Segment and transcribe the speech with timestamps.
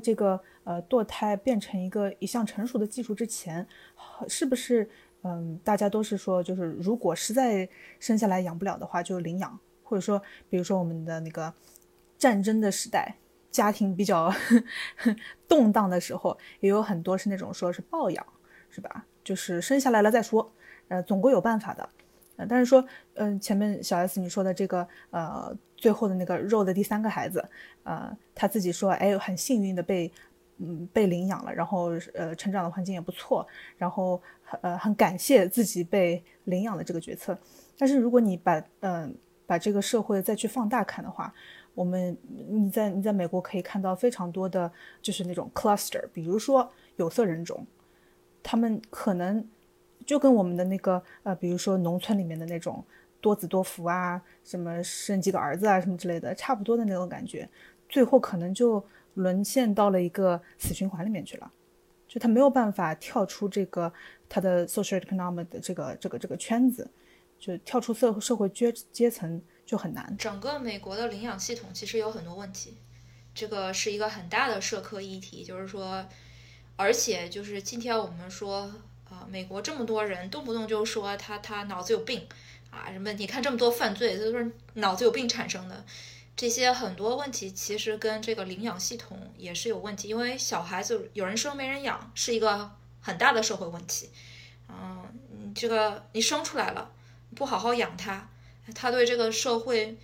[0.00, 3.66] 这个呃堕胎变成一个一项成熟的技术之前，
[4.26, 4.88] 是不是
[5.22, 11.52] 嗯大家都是说就是如果实在生下来养不了的话就领养，或者说比如说我们的那个
[12.18, 13.16] 战争的时代，
[13.50, 14.32] 家庭比较
[15.46, 18.26] 动荡的时候，也有很多是那种说是抱养，
[18.70, 19.06] 是吧？
[19.22, 20.52] 就是生下来了再说，
[20.88, 21.88] 呃，总归有办法的。
[22.36, 22.82] 呃，但是说，
[23.14, 27.42] 嗯，前面小 S 你说的这个，呃，最后的那个肉的第三个孩子，
[27.84, 30.12] 呃，他自己说，哎，很幸运的被，
[30.58, 33.46] 嗯，被领养了，然后，呃，成长的环境也不错，
[33.78, 34.20] 然后，
[34.60, 37.36] 呃，很感谢自己被领养的这个决策。
[37.78, 39.14] 但是如果你把，嗯，
[39.46, 41.32] 把这个社会再去放大看的话，
[41.74, 42.14] 我们
[42.48, 44.70] 你在你在美国可以看到非常多的
[45.00, 47.66] 就是那种 cluster，比如说有色人种，
[48.42, 49.42] 他们可能。
[50.06, 52.82] 就跟我们的那个呃，比如说农村里面的那种
[53.20, 57.48] 多子多福啊，什么生几个儿子啊，什么之类的，差不多的那种感觉，
[57.88, 61.52] 最后可能就沦陷到了一个死循环里面去了，
[62.08, 63.92] 就他没有办法跳出这个
[64.28, 66.90] 他的 social economic 的这个这个这个圈子，
[67.38, 70.16] 就跳出社社会阶阶层就很难。
[70.18, 72.78] 整个美国的领养系统其实有很多问题，
[73.34, 76.06] 这个是一个很大的社科议题，就是说，
[76.76, 78.72] 而且就是今天我们说。
[79.10, 82.28] 啊，美国这么多人，动不动就说他他脑子有病，
[82.70, 83.12] 啊什么？
[83.12, 85.84] 你看这么多犯罪，都是脑子有病产生的。
[86.36, 94.08] 这些很多问题其实跟这个领养系统也是有问题，因为小孩子有人生没人养，是一个很大的社会问题。
[94.68, 96.90] 嗯，这个你生出来了，
[97.36, 98.30] 不好好养他，
[98.74, 99.98] 他对这个社会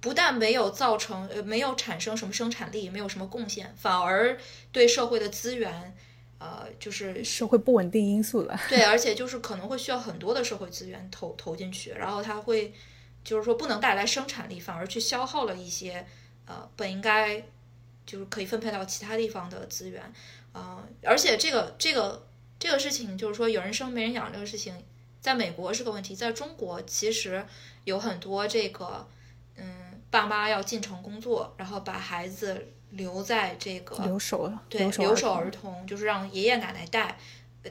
[0.00, 4.36] 不但没有造成呃没有产生什么生产力，没有什么贡献，反而
[4.72, 5.96] 对社会的资源。
[6.40, 8.58] 呃，就是社会不稳定因素了。
[8.68, 12.72] 对，而且就是可能会需要很多的社会资源投投进去，然后它会
[13.22, 16.06] 就是说不能带来生产力，反而去消耗了一些
[16.46, 17.44] 呃本应该
[18.06, 20.02] 就是可以分配到其他地方的资源。
[20.52, 22.26] 呃，而且这个这个
[22.58, 24.74] 这个事情就是说有人生没人养这个事情，
[25.20, 27.44] 在美国是个问题，在中国其实
[27.84, 29.06] 有很多这个嗯
[30.10, 32.74] 爸妈要进城工作，然后把孩子。
[32.90, 37.16] 留在这个留守对留守儿童，就是让爷爷奶奶带，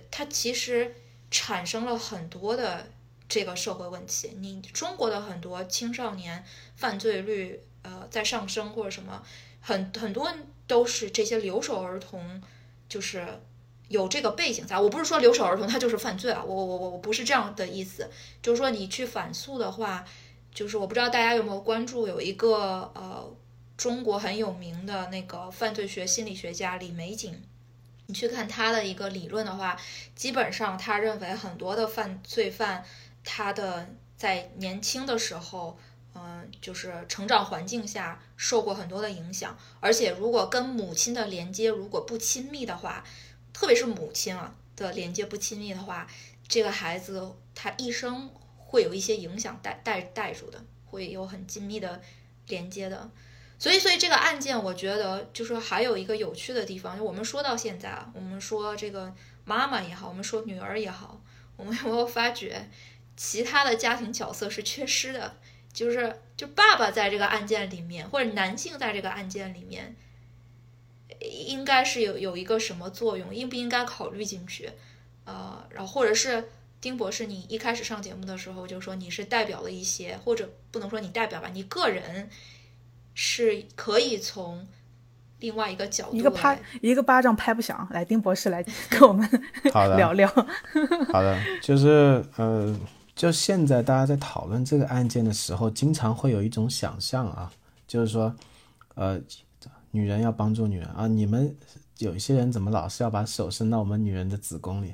[0.10, 0.96] 它其实
[1.30, 2.88] 产生了很多的
[3.28, 4.30] 这个社会问题。
[4.40, 6.42] 你中国的很多青少年
[6.78, 9.22] 犯罪率呃在上升或者什么，
[9.60, 10.34] 很很多
[10.66, 12.42] 都是这些留守儿童，
[12.88, 13.42] 就是
[13.90, 14.80] 有这个背景在。
[14.80, 18.10] 我不是说留守儿童他就是犯罪啊，我我我我不是这样的意思，
[18.42, 20.06] 就是说你去反诉的话，
[20.54, 23.36] 就是我不知道大家有没有关注有一个呃。
[23.78, 27.34] 中国很有名的那个犯罪学心理学家李玫瑾，
[28.08, 29.80] 你去看他的一个理论的话，
[30.14, 32.84] 基本上他认为很多的犯罪犯，
[33.24, 33.88] 他的
[34.18, 35.80] 在年轻的时候，
[36.14, 43.06] 嗯，就是成长环境下受过很多的影响，而且如果跟母亲的连接如果不亲密的话，
[43.54, 46.06] 特别是母亲啊的连接不亲密的话，
[46.50, 48.30] 这个孩子他一生
[48.70, 52.00] 会有一些影响带带带住的，会有很紧密的
[52.48, 53.10] 连接的。
[53.58, 56.96] 所以，所以这个案件，我觉得就是还有一个有趣的地方。
[56.96, 59.14] 就我们说到现在啊，我们说这个
[59.44, 61.20] 妈妈也好，我们说女儿也好，
[61.58, 62.70] 我们有没有发觉
[63.18, 65.36] 其他的家庭角色是缺失的？
[65.74, 69.96] 就是，就爸爸在这个案件里面，或者男性在这个案件里面，
[71.20, 73.34] 应该是有有一个什么作用？
[73.36, 74.72] 应不应该考虑进去？
[75.26, 76.50] 呃，然后或者是
[76.82, 82.30] 丁博士，你一开始上节目的时候就说你是代表了一些，或者不能说你代表吧，你个人。
[83.22, 84.66] 是可以从
[85.40, 87.86] 另外一个角度，一个拍一个巴掌拍不响。
[87.92, 89.30] 来，丁博士来跟我们
[89.98, 90.30] 聊聊。
[91.12, 92.74] 好的，就是呃，
[93.14, 97.52] 就现在大家在讨论这个案件的时候，经常会有一种想象啊，
[97.86, 98.34] 就是说，
[98.96, 99.20] 呃，
[99.92, 101.54] 女人要帮助女人啊，你们
[101.98, 104.94] 有一些人怎么老是要把手伸到我们女人的子宫里？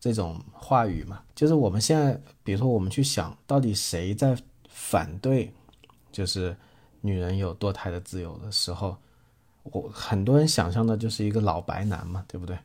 [0.00, 4.36] 这种话语嘛，就是我们现在，比如说我们去想到底谁在
[4.68, 5.52] 反对，
[6.12, 6.56] 就是。
[7.00, 8.96] 女人有堕胎的自由的时候，
[9.62, 12.58] 我很多人想象的就是一个老白男嘛，对不对？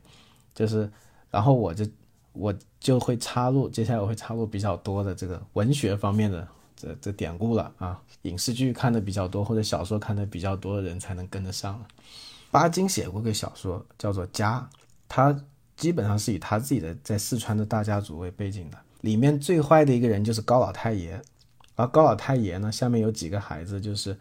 [0.56, 0.90] 就是，
[1.30, 1.86] 然后我就
[2.32, 11.80] 我就会插入，接下来我会插入比较多的这个文学方面的这这典故了啊，影视剧看的比较多或者小说看的比较多的人才能跟得上。
[12.50, 14.68] 巴金写过个小说叫做《家》，
[15.08, 15.32] 他
[15.76, 21.20] 基本上是以他自己的在四川的大家族为背景的，里面最坏的一个人就是高老太爷。
[21.76, 24.16] 而高老太爷呢，下面有几个孩子，就是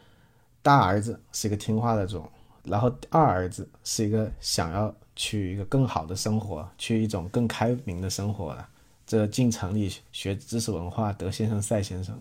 [0.63, 2.27] 大儿子是一个听话的种，
[2.63, 8.65] 然后二儿子是一个想要去一个更好的生活，去一种更开明的生活的，
[9.05, 12.19] 这进城里学知识文化，德先生赛先生，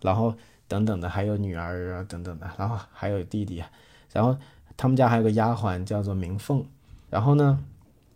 [0.00, 0.34] 然后
[0.66, 3.62] 等等的，还有女儿啊等等的，然后还有弟弟，
[4.14, 4.34] 然后
[4.78, 6.64] 他们家还有个丫鬟叫做明凤，
[7.10, 7.62] 然后呢，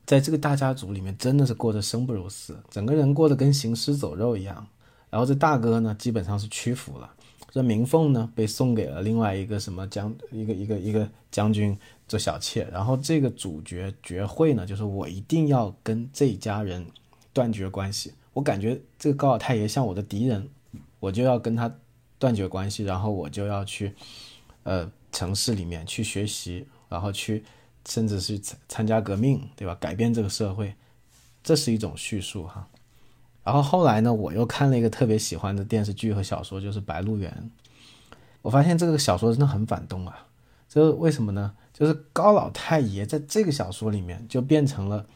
[0.06, 4.66] 在这个大家族里面真的是过得生不如死，整个人过得跟行尸走肉一样。
[5.10, 7.10] 然后这大哥呢，基本上是屈服了。
[7.50, 11.78] 这明凤呢，被送给了另外一个什么将一个一个一个将军
[12.08, 12.68] 做小妾。
[12.72, 16.84] 然后这个主角绝慧呢，就是我一定要跟这一家人
[17.32, 18.12] 断绝关系。
[18.32, 20.48] 我感觉这个高老太爷像我的敌人，
[20.98, 21.72] 我就要跟他
[22.18, 23.94] 断绝关系，然后我就要去
[24.64, 27.44] 呃城市里面去学习，然后去
[27.88, 29.75] 甚至是参参加革命，对吧？
[29.81, 30.75] 改变这个社会，
[31.42, 32.66] 这是一种叙述哈。
[33.42, 37.31] 然后后来呢，我又看了一个特别喜欢的电视剧和小说，就是《白鹿原》。
[38.42, 40.26] 我发现这个小说真的很反动啊！
[40.69, 41.54] 这为什么呢？
[41.72, 45.06] 就是高老太爷在这个小说里面就变成了，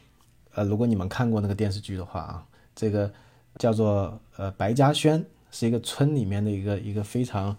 [0.53, 2.45] 呃，如果你们看过那个电视剧的话啊，
[2.75, 3.11] 这个
[3.57, 7.55] 叫做呃白嘉轩，是一个村里面的一个一个非常，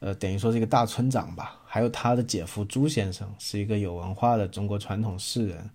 [0.00, 1.59] 呃，等于说是一个大村长吧。
[1.72, 5.70] 还有他的姐夫朱先生，是一个有文化的中国传统士人。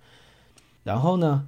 [0.84, 1.48] 然后呢，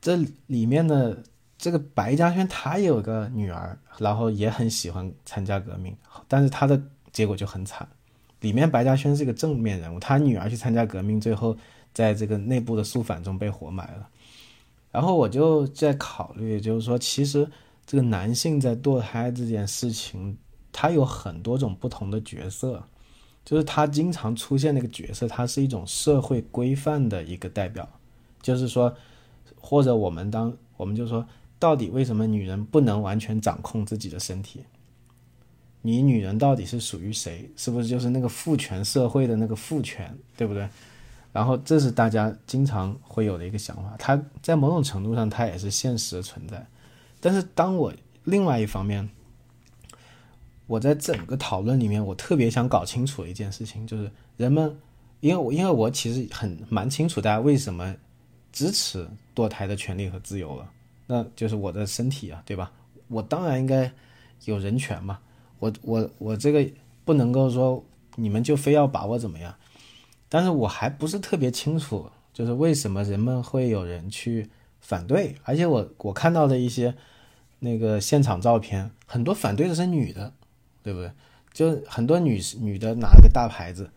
[0.00, 0.16] 这
[0.46, 1.22] 里面的。
[1.58, 5.96] 这个白嘉轩他有个女儿，然后也很喜欢参加革命，
[6.26, 7.88] 但是他的结果就很惨。
[8.40, 11.56] 里面白嘉轩是个正面人物，他女儿去参加革命，最后
[11.94, 14.08] 在这个内部的肃反中被活埋了。
[14.90, 17.48] 然后我就在考虑，就是说，其实
[17.86, 20.36] 这个男性在堕胎这件事情，
[20.72, 22.82] 他有很多种不同的角色，
[23.44, 27.88] 就是他经常出现那个角色，他是一种社会规范的一个代表，
[28.40, 28.94] 就是说，
[29.60, 31.26] 或者我们当我们就说。
[31.58, 34.64] 到底为什么女人不能完全掌控自己的身体？
[35.82, 37.48] 你女人到底是属于谁？
[37.56, 40.68] 是不是就是那个父权社会的那个父权，对不对？
[41.32, 46.66] 然后这是大家经常会有的一个想法，它在某种程度上它也是现实的存在。
[47.20, 47.92] 但是当我
[48.24, 49.08] 另外一方面，
[50.72, 54.74] 我在整个讨论里面，我特别想搞清楚一件事情，就是人们，
[55.20, 57.94] 因为我因为我其实很蛮清楚大家为什么
[58.52, 60.66] 支持堕胎的权利和自由了。
[61.06, 62.72] 那就是我的身体啊，对吧？
[63.08, 63.92] 我当然应该
[64.46, 65.18] 有人权嘛。
[65.58, 66.66] 我我我这个
[67.04, 67.84] 不能够说
[68.16, 69.54] 你们就非要把我怎么样。
[70.30, 74.48] 但是我还不是特别清楚，就是为什么人们会有人去
[74.80, 75.34] 反对。
[75.42, 76.94] 而且我我看到的一些
[77.58, 80.32] 那个现场照片，很多反对的是女的，
[80.82, 81.10] 对不对？
[81.52, 83.90] 就很多女女的拿了个大牌子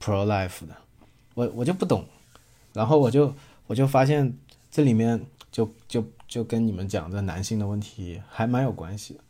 [0.00, 0.76] ，pro life 的，
[1.34, 2.04] 我我就不懂。
[2.72, 3.34] 然后我就
[3.66, 4.36] 我就发现
[4.70, 6.04] 这里面就就。
[6.30, 9.20] 就跟你们讲的男性的问题还蛮有关系的，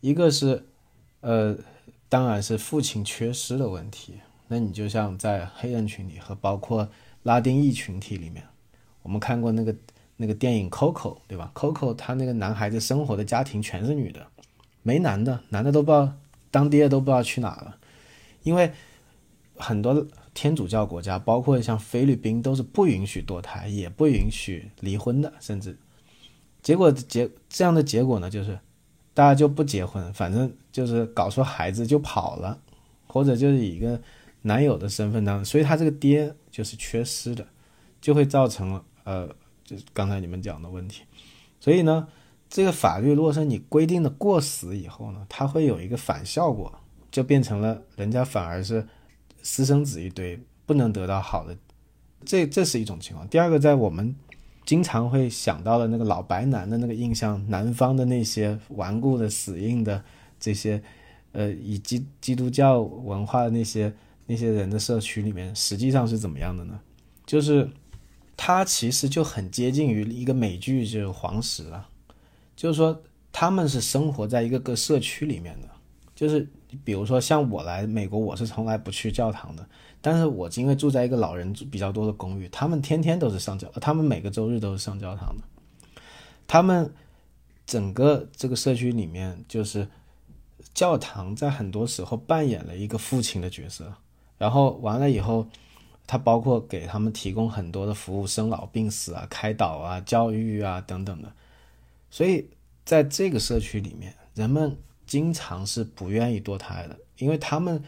[0.00, 0.64] 一个是，
[1.20, 1.54] 呃，
[2.08, 4.14] 当然是父亲缺失的问题。
[4.46, 6.88] 那你就像在黑人群体和包括
[7.24, 8.42] 拉丁裔群体里面，
[9.02, 9.76] 我们看过那个
[10.16, 14.26] 那个电影《Coco》，对吧？Coco 他那个男孩子生活的家庭全是女的，
[14.82, 16.12] 没男的，男的都不知道
[16.50, 17.76] 当爹的都不知道去哪了，
[18.42, 18.72] 因为
[19.56, 20.06] 很多。
[20.34, 25.76] 天主教国家，包括像菲律宾，都是不允许堕胎，也不允许离婚的，甚至。
[26.62, 28.56] 结果结这样的结果呢，就是
[29.12, 32.56] 大家就不结婚，反正就是搞出孩子就跑了，
[33.08, 34.00] 或者就是以一个
[34.42, 37.44] 男友的身份当，所以他这个爹就是缺失的，
[38.00, 39.28] 就会造成呃，
[39.64, 41.02] 就是刚才你们讲的问题。
[41.58, 42.06] 所以呢，
[42.48, 46.72] 这个法律如果说你规定的过死以后呢，它会有一个反效果，
[47.10, 48.86] 就变成了人家反而是
[49.42, 51.56] 私生子一堆，不能得到好的，
[52.24, 53.26] 这这是一种情况。
[53.28, 54.14] 第二个，在我们。
[54.66, 60.04] 经常会想到的那个老白男的那个印象，南方的那些顽固的、死硬的
[60.38, 60.82] 这些，
[61.32, 63.90] 呃，以基基督教文化的那些
[64.26, 66.78] 那些人的社区里面，实际上是怎么样的呢？
[67.24, 67.70] 就是
[68.36, 71.88] 他其实就很接近于一个美剧，就是《黄石》了。
[72.58, 73.00] 就是说，
[73.30, 75.68] 他们是生活在一个个社区里面的，
[76.12, 76.44] 就是
[76.82, 79.64] 比如说像我来美国，我是从来不去教堂的。
[80.00, 85.44] 但是我因为住在一个老人比较多的公寓，他们天天都是上教，他们每个周日都是上教堂的。
[86.48, 86.92] 他们
[87.64, 89.86] 整个这个社区里面，就是
[90.74, 93.94] 教堂在很多时候扮演了一个父亲的角色。
[94.36, 95.46] 然后完了以后，
[96.08, 101.32] 他包括给他们提供很多的服务，生老病死啊、开导啊、教育啊等等的。
[102.10, 102.48] 所以
[102.84, 107.82] 在这个社区里面，人们经常是不愿意堕胎的，因为他们。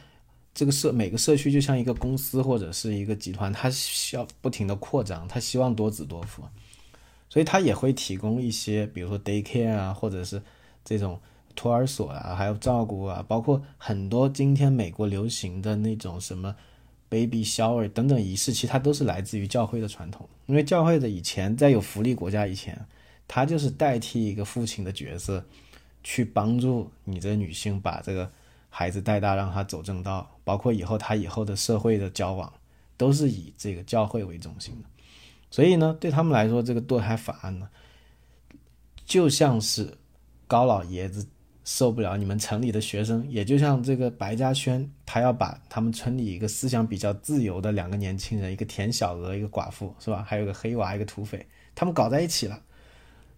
[0.53, 6.43] 这个社每个社区就像一个公司或者是一个集团，它需要不停的扩张，它希望多子多福，
[7.29, 10.43] 所以它也会提供一些，比如说 daycare 啊，或者是
[10.85, 11.19] 这种
[11.55, 16.55] 托儿所啊，还有照顾啊，包括很多今天美国流行的那种什么
[17.09, 20.29] baby shower 等等仪式，其实它都是来自于教会的传统。
[20.47, 22.77] 因为教会的以前在有福利国家以前，
[23.31, 25.45] 他就是代替一个父亲的角色，
[26.03, 28.29] 去帮助你这个女性把这个。
[28.73, 32.53] 孩子带大，让他走正道，包括以后他以后的社会的交往，
[32.97, 34.89] 都是以这个教会为中心的。
[35.51, 37.69] 所以呢，对他们来说，这个堕胎法案呢，
[39.05, 39.99] 就像是
[40.47, 41.27] 高老爷子
[41.65, 50.25] 受不了你们城里的学生，也就像这个白嘉轩，他要把他们村里一个思想比较自由的两个年轻人，一个田小娥，一个寡妇，是吧？
[50.25, 51.45] 还有个黑娃，一个土匪，
[51.75, 52.63] 他们搞在一起了，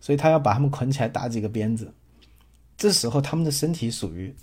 [0.03, 1.95] 所以他要把他们捆起来打几个鞭子。
[2.77, 4.35] 这时候他们的身体属于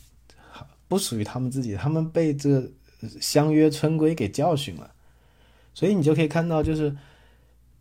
[0.88, 2.72] 不属于他们自己，他们被这
[3.22, 4.90] 相约村规给教训了，
[5.74, 6.96] 所以你就可以看到，就是，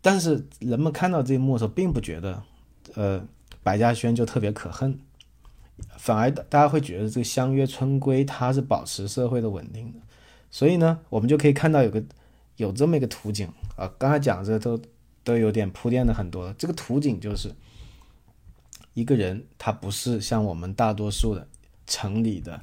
[0.01, 2.43] 但是人们看到这一幕的时候，并不觉得，
[2.95, 3.25] 呃，
[3.63, 4.99] 白嘉轩就特别可恨，
[5.97, 9.99] 反而大家会觉得这个相约村规它是保持社会的稳定的，
[10.51, 12.03] 所以呢，我们就可以看到有个
[12.57, 14.79] 有这么一个图景啊，刚才讲这都
[15.23, 16.45] 都有点铺垫的很多。
[16.45, 17.49] 了，这个图景就是
[18.93, 21.47] 一个人，他不是像我们大多数的
[21.85, 22.61] 城里的。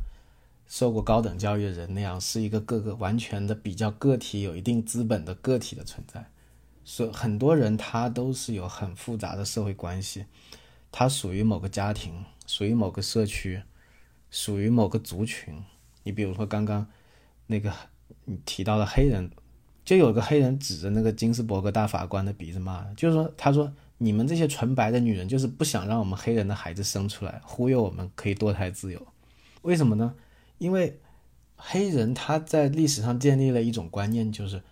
[0.69, 6.27] 受过高等教育的人那样，是一个个个完全的比较个体、有一定资本的个体的存在。
[6.85, 10.27] 所很多人他都是有很复杂的社会关系，
[10.91, 13.63] 他属于某个家庭，属于某个社区，
[14.29, 15.63] 属于某个族群。
[16.03, 16.85] 你比如说刚刚
[17.47, 17.73] 那个
[18.25, 19.31] 你提到的黑人，
[19.85, 29.07] 就有个黑人指着那个金斯伯格大法官的鼻子骂，就是说他说你们这些纯白的女人就是不想让我们黑人的孩子生出来，忽悠我们可以堕胎自由，
[29.63, 30.15] 为什么呢？
[30.59, 30.99] 因为
[31.57, 34.63] 黑人他在历史上建立了一种观念，就是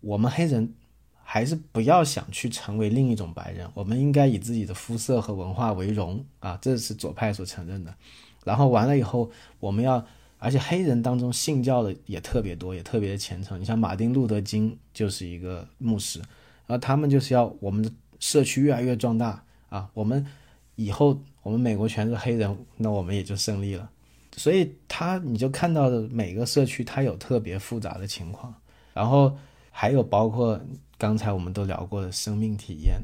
[0.00, 0.74] 我们黑人
[1.22, 7.94] 还是不要想去成为另一种白人，我们应该以自己的肤色和文化为荣啊，这是左派所承认的。
[8.44, 10.04] 然后完了以后，我们要，
[10.38, 13.60] 而且黑人当中信教的也特别多，也特别的虔诚。
[13.60, 16.18] 你像马丁路德金就是一个牧师，
[16.66, 17.90] 然后他们就是要我们的
[18.22, 20.24] 社区越来越壮大啊，我们
[20.76, 23.90] 以后我们美国全是黑人，那我们也就胜利了。
[24.36, 28.54] 所以他，你就看到的每个社区，它有特别复杂的情况，
[28.94, 29.36] 然后
[29.72, 30.58] 还有包括
[30.96, 33.02] 刚才我们都聊过的生命体验。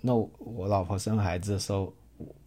[0.00, 1.92] 那我老婆生孩子的时候，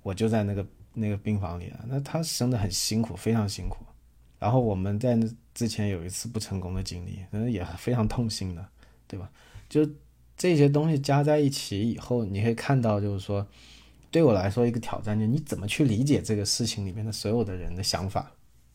[0.01, 1.85] 我就在那个那个病房里了。
[1.87, 3.85] 那她生的很辛苦，非常辛苦。
[4.39, 5.15] 然后我们在
[5.53, 8.65] 之前有一次不成功的经历，那也非常痛心的，
[9.07, 9.29] 对吧？
[9.69, 9.87] 就
[10.39, 13.45] 这些东西加在一起以后，你可以看到，就是说。
[14.11, 18.31] 对我来说，一个挑战就是你怎么去理解这个事情里面的所有的人的想法。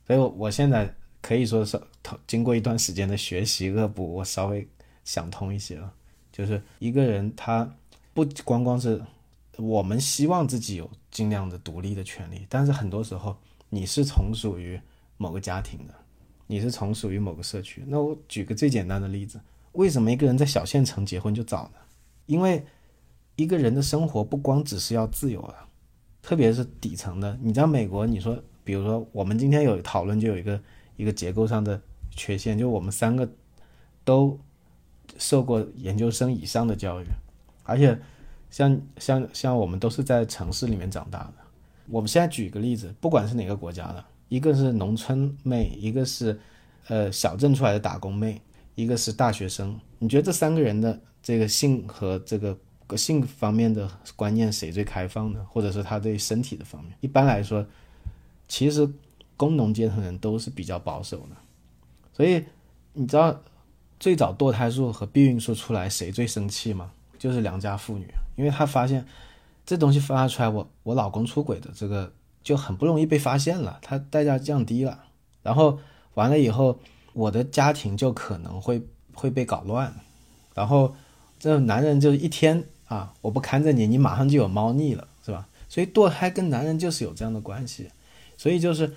[0.06, 1.76] 所以，我现在可以说是
[2.24, 4.64] 经过一段时间的学习恶补，我稍微
[5.02, 5.92] 想通一些了。
[6.30, 7.68] 就是一个人，他
[8.12, 9.02] 不光光是
[9.56, 13.36] 我们希望自己有尽量的独立的权利，但是很多时候
[13.70, 14.80] 你是从属于
[15.16, 15.94] 某个家庭的，
[16.46, 17.82] 你是从属于某个社区。
[17.88, 19.40] 那我举个最简单的例子：
[19.74, 21.78] 为什么一个人在小县城结婚就早呢？
[22.26, 22.64] 因为
[23.36, 25.68] 一个人的生活不光只是要自由啊，
[26.22, 27.38] 特别是底层的。
[27.42, 30.60] 你知道美国，你说，比如说我们今天有讨论，就有一个
[30.96, 33.28] 一个结构上的缺陷，就我们三个
[34.04, 34.38] 都
[35.18, 37.04] 受过研究生以上的教育，
[37.64, 37.98] 而且
[38.50, 41.34] 像像像我们都是在城市里面长大的。
[41.88, 46.40] 我们现在举个例子，不管是哪个国家的，一个是农村妹，一个是
[46.86, 48.40] 呃小镇出来的打工妹，
[48.74, 49.80] 一个是大学生。
[49.98, 52.58] 你觉得这三个人的这个性和这个？
[52.96, 55.44] 性方面的观念谁最开放呢？
[55.50, 56.92] 或者是他对身体的方面？
[57.00, 57.66] 一般来说，
[58.46, 58.88] 其实
[59.36, 61.30] 工农阶层人都是比较保守的。
[62.12, 62.44] 所以
[62.92, 63.40] 你知道
[63.98, 66.92] 最早堕胎术和避孕术出来谁最生气吗？
[67.18, 69.04] 就是良家妇女，因为她发现
[69.66, 72.12] 这东西发出来，我我老公出轨的这个
[72.44, 75.06] 就很不容易被发现了，他代价降低了。
[75.42, 75.80] 然后
[76.14, 76.78] 完了以后，
[77.14, 79.94] 我的家庭就可能会会被搞乱。
[80.54, 80.94] 然后
[81.40, 82.62] 这男人就一天。
[82.86, 83.14] 啊！
[83.22, 85.48] 我不看着你，你马上就有猫腻了，是吧？
[85.70, 87.90] 所以堕胎跟男人就是有这样的关系，
[88.36, 88.94] 所以就是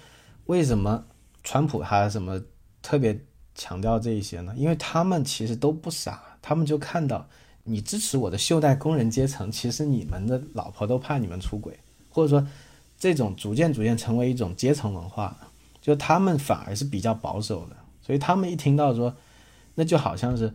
[0.47, 1.05] 为什么
[1.41, 2.39] 川普他什么
[2.81, 3.17] 特别
[3.55, 4.53] 强调这一些呢？
[4.57, 7.25] 因为他们其实都不傻，他们就看到
[7.63, 12.45] 你支持我的袖带工人阶层，其实你们的老婆都怕你们出轨，或者说
[13.00, 15.36] 这种逐渐逐渐成为一种阶层文化，
[15.81, 17.76] 就他们反而是比较保守的，
[18.07, 19.13] 所以他们一听到说，
[19.75, 20.51] 那就好像是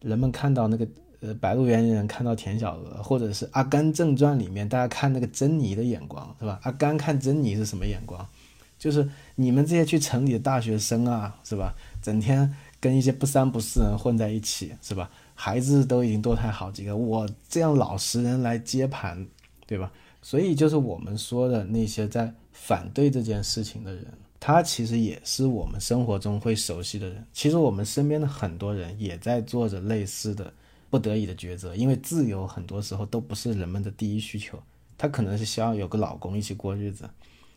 [0.00, 0.88] 人们看到那个。
[1.24, 6.58] 呃，白鹿原人看到田小娥，或者是《阿甘正传》里面，大家看那个珍妮的眼光，是吧？
[6.64, 8.28] 阿甘看珍妮是什么眼光？
[8.76, 11.76] 就是你们这些去城里的大学生啊，是吧？
[12.02, 15.08] 整天跟一些不三不四人混在一起，是吧？
[15.36, 19.24] 孩子都已经堕胎好几个，我这样老实人来接盘，
[19.64, 19.92] 对吧？
[20.22, 24.06] 所以就是我们说的那些在反对这件事情的人，
[24.42, 27.24] 他其实也是我们生活中会熟悉的人。
[27.32, 30.52] 其实我们身边的很多人也在做着类似的。
[30.90, 34.62] 不得已的抉择，因为自由很多时候都不是人们的第一需求，
[34.98, 37.08] 他可能是希望有个老公一起过日子，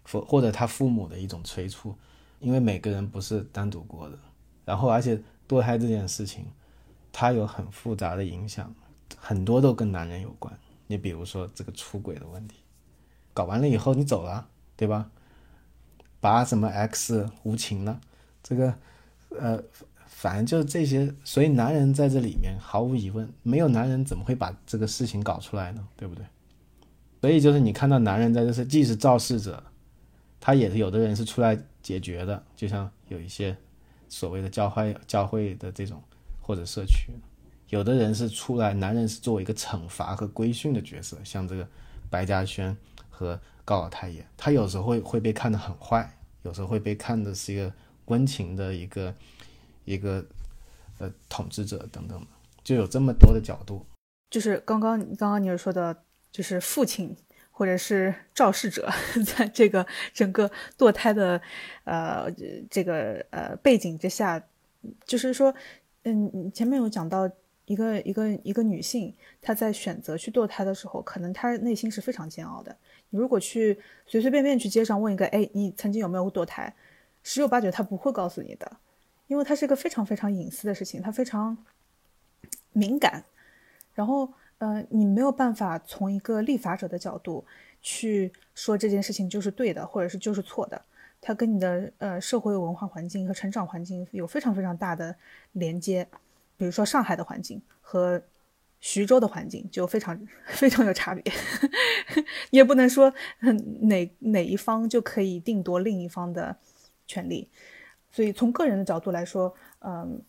[0.03, 1.93] 或或者他父母的一种催促，
[2.39, 4.17] 因为每个人不是单独过的。
[4.63, 6.45] 然后，而且堕胎这件事情，
[7.11, 8.73] 它有很复杂的影响，
[9.17, 10.57] 很多都跟男人有关。
[10.87, 12.55] 你比如说这个出轨的问题，
[13.33, 15.11] 搞完了以后你走了，对吧？
[16.25, 18.01] 把什么 X 无情呢，
[18.41, 18.73] 这个
[19.29, 19.61] 呃，
[20.07, 21.13] 反正就是这些。
[21.23, 25.87] 所以男人在这里面毫无疑问，没有男人怎么会把这个事情搞出来呢？
[25.95, 26.25] 对不对？
[27.21, 29.63] 所以就是你看到男人在这是既是肇事者，
[30.39, 33.55] 他也是有的人是出来解决的，就像有一些
[34.09, 36.01] 所谓的教会教会的这种
[36.41, 37.11] 或者社区，
[37.69, 41.67] 有的人是出来，男人是作为一个惩罚和规训的角色，像这个
[42.09, 42.75] 白嘉轩
[43.11, 46.09] 和高老太爷，他有时候会会被看得很坏，
[46.43, 47.73] 有时候会被看的是一个
[48.05, 49.13] 温情的一个
[49.83, 50.25] 一个
[50.99, 52.25] 呃统治者等等，
[52.63, 53.85] 就有这么多的角度。
[54.29, 56.03] 就是刚刚刚刚你说的。
[56.35, 57.15] 就是父亲
[57.49, 58.91] 或者是肇事者，
[59.25, 61.41] 在这个整个堕胎的
[61.85, 62.29] 呃
[62.69, 64.43] 这个呃背景之下，
[65.05, 65.55] 就是说，
[66.03, 67.31] 嗯，前面有讲到
[67.63, 72.75] 一个一个一个女性，她在选择去堕胎的时候，可能她内心是非常煎熬的。
[73.09, 76.73] 你如果去随随便便去街上问一个，哎，你曾经有没有堕胎？
[77.23, 78.71] 十有八九他不会告诉你的，
[79.27, 81.57] 因为它是一个非常非常隐私的事情，它非常
[82.73, 83.23] 敏感，
[83.93, 84.33] 然后。
[84.59, 87.45] 呃，你没有办法从一个立法者的角度
[87.81, 90.81] 去说这件事情就是对的，或者是就是错的。
[91.19, 95.13] 它跟你的呃社会文化环境和成长环境有非常非常大的
[95.51, 96.07] 连接。
[96.55, 98.19] 比如说上海的环境和
[98.87, 100.15] 徐州的环境就非常
[100.45, 101.23] 非常有差别。
[102.51, 103.11] 你 也不能说
[103.81, 106.55] 哪哪一方就可以定夺另一方的
[107.07, 107.49] 权利。
[108.11, 110.21] 所以从个人的角度来说，嗯，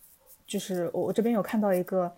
[0.47, 2.17] 就是我我这边有看到一个。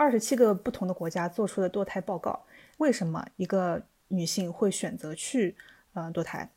[0.00, 5.56] 二十七个不同的国家做出的堕胎报告，为什么一个女性会选择去
[5.92, 6.48] 呃堕胎？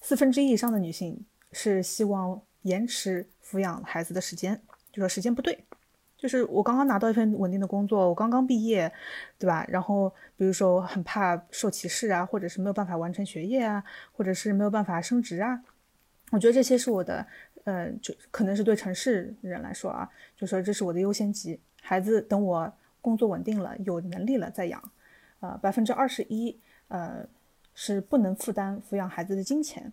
[0.00, 5.64] 四分之一以上的女性是希望延迟抚养孩子的时间，就说时间不对，
[6.22, 8.92] 就是我刚刚拿到一份稳定的工作，我刚刚毕业，
[9.40, 9.66] 对吧？
[9.68, 13.82] 然后比如说很怕受歧视啊，或者是没有办法完成学业啊，
[14.12, 15.60] 或者是没有办法升职啊，
[16.30, 17.26] 我觉得这些是我的，
[17.64, 21.58] 呃，就可能是对城市人来说啊，就说这是我的优先级。
[21.82, 24.80] 孩子等我工作稳定了，有能力了再养。
[25.40, 26.56] 呃，百分之二十一，
[26.86, 27.26] 呃，
[27.74, 29.92] 是不能负担抚养孩子的金钱。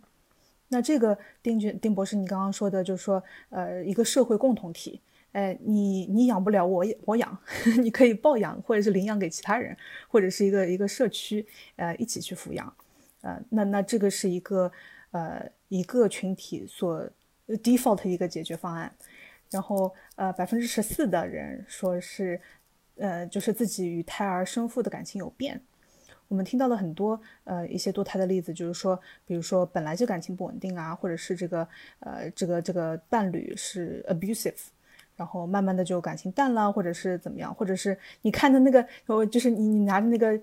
[0.68, 7.38] 那这个丁俊丁博士，你刚刚说的，就是说，呃，一个社会共同体，哎，你你养不了，我我养，
[7.82, 9.76] 你可以抱养或者是领养给其他人，
[10.08, 12.74] 或者是一个一个社区，呃，一起去抚养。
[13.22, 14.72] 呃，那那这个是一个
[15.12, 17.08] 呃一个群体所
[17.48, 18.92] default 一个解决方案。
[19.52, 22.40] 然后，呃，百分之十四的人说是，
[22.98, 25.60] 呃，就是自己与胎儿生父的感情有变。
[26.28, 31.68] 我们听到了很多，呃，一些堕胎的例子，就是说，比如说本来就感情不稳定啊，或者是这个，
[32.02, 34.68] 呃，这个这个伴侣是 abusive，
[35.20, 38.88] 然后慢慢的就感情淡了，或者是怎么样，或者是你看的那个，
[39.26, 40.40] 就是你你拿着那个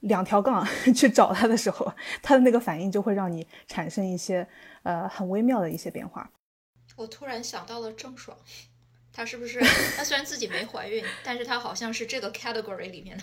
[0.00, 4.44] 两条杠 去找他的时候，他的那个反应就会让你产生一些，
[4.82, 6.28] 呃，很微妙的一些变化。
[6.96, 8.36] 我突然想到了郑爽，
[9.12, 9.60] 她是不是？
[9.96, 13.22] 她虽然自己没怀孕，但是她好像是这个 category 里面的。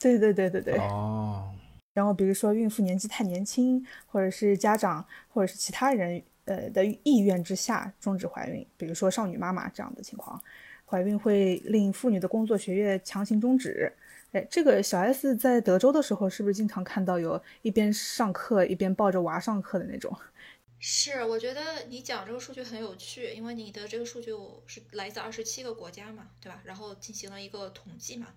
[0.00, 0.76] 对对对对对。
[0.78, 1.54] 哦。
[1.94, 10.42] 然后比如说孕妇年纪太年轻，或者是家长或者是其他人呃的意愿之下终止怀孕，比如说少女妈妈这样的情况，
[10.84, 13.92] 怀孕会令妇女的工作学业强行终止。
[14.32, 20.12] 哎，这个小 S 在德州的时候，是不是经常看到有一边上课一边抱着娃上课的那种？
[20.80, 24.32] 是，我觉得你讲这个数据很有趣，因为你的这个数据
[24.66, 26.60] 是来自二十七个国家嘛，对吧？
[26.64, 28.34] 然后进行了一个统计嘛。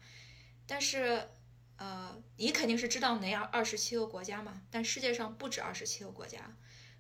[0.65, 1.24] 但是，
[1.78, 4.62] 呃，你肯定是知道哪样二十七个国家嘛？
[4.70, 6.39] 但世界上不止二十七个国家，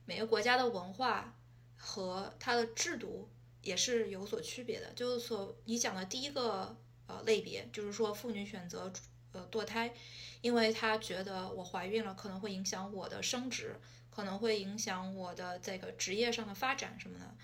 [0.07, 1.37] 每个国家的文化
[1.75, 3.29] 和它的制度
[3.61, 4.91] 也是有所区别的。
[4.93, 8.91] 就是说，你讲的第一个呃类别，就是说妇女选择
[9.33, 9.93] 呃堕胎，
[10.41, 13.79] 因为她觉得我怀孕了可能会影响我的生殖。
[14.09, 17.37] 可能会影响我的这个职业上的发展什么的，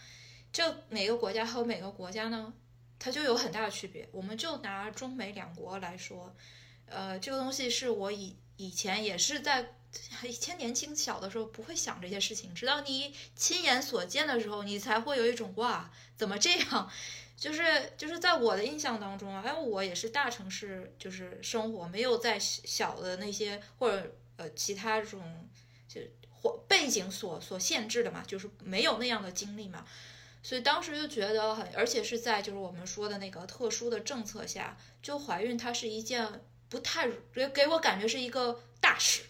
[0.51, 2.51] 这每个国家和每个国家呢，
[2.97, 4.09] 它就有很大的区别。
[4.11, 6.35] 我们就拿中美两国来说，
[6.87, 9.73] 呃，这个东西是我以以前也是在
[10.23, 16.89] 以前年轻小的时候不会想这些事情，直到你亲眼所见的时候，你才会有一种哇，怎么这样？
[17.37, 25.49] 就是就是在我的印象当中啊，因为我也是大城市就是生活，没有在小的那些或者呃其他这种
[25.87, 26.63] 就或。
[26.67, 29.85] 背景所所限制的嘛，就是没有那样的经历嘛，
[30.41, 36.41] 所以当时就觉得很，而且是在就是我们说的那个特殊的政策下，就怀孕它是一件
[36.73, 39.21] 不太给给我感觉是一个大事，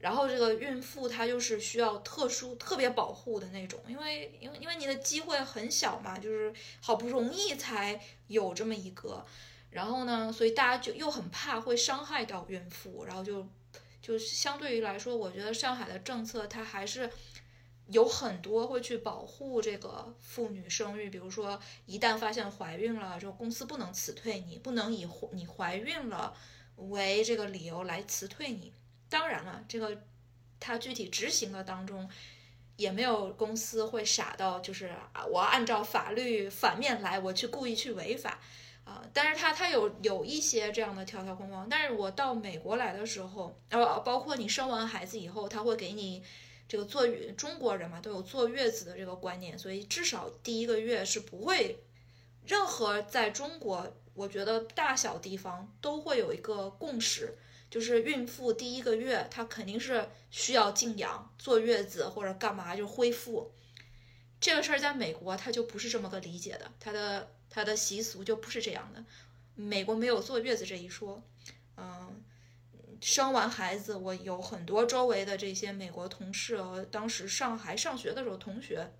[0.00, 9.24] 然后这个孕妇她就是需要特殊特别保护的那种，因为因为因为你的机会很小嘛，就是好不容易才有这么一个，
[9.70, 13.46] 然后呢，所以大家就又很怕会伤害到孕妇，然后就
[14.02, 17.08] 就相对于来说，我觉得上海的政策它还是
[17.86, 26.34] 有很多会去保护这个妇女生育，比如说一旦发现怀孕了，就公司不能辞退你，不能以你怀孕了
[26.88, 28.72] 为这个理由来辞退你。
[29.08, 30.02] 当然了，这个
[30.58, 32.08] 他具体执行的当中，
[32.76, 38.40] 也没有公司会傻到就是啊，我按照法律反面来，我去故意去违法
[38.84, 39.04] 啊。
[39.12, 41.68] 但是他他有有一些这样的条条框框。
[41.68, 46.22] 但是我到美国来的时候，呃，包括你生完孩子以后，他会给你
[46.68, 51.82] 这个坐月，中国人嘛都有坐月子的这个观念，所以至少第一个月是不会
[52.46, 57.38] 任何在中国，我觉得大小地方都会有一个共识。
[57.70, 63.52] 就是孕妇第一个月，她肯定是需要静养、坐月子或者干嘛，就恢复。
[64.40, 69.04] 这个事儿在美国，他就不是这么个理解的，他的他的习俗就不是这样的。
[69.54, 71.22] 美国没有坐月子这一说。
[71.76, 72.20] 嗯，
[73.00, 76.58] 生完孩子，我有很多周围的这些美国同事，
[76.90, 78.92] 当时上还上学的时候，同学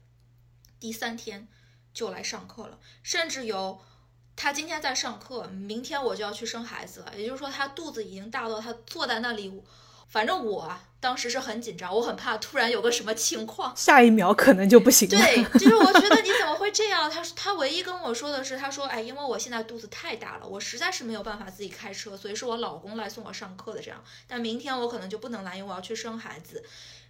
[0.78, 1.48] 第三天
[1.92, 3.82] 就来上课了，甚至有。
[4.36, 7.12] 他今天在上课，明天我就要去生孩子了。
[7.16, 9.62] 也就是说，他肚子已经大到他坐在那里。
[10.08, 15.16] 反正我当时是很紧张，我很怕突然有个什么情况，下一秒可能就不行了。
[15.22, 17.08] 对，就是我觉得你怎么会这样？
[17.08, 23.80] 他他唯一跟我说的是，他说，哎，因为我现在肚子太大了，我实在是没有办法自己开车，所以是我老公来送我上课的。
[23.80, 26.64] 这样，但明天我可能就不能来，因为我要去生孩子。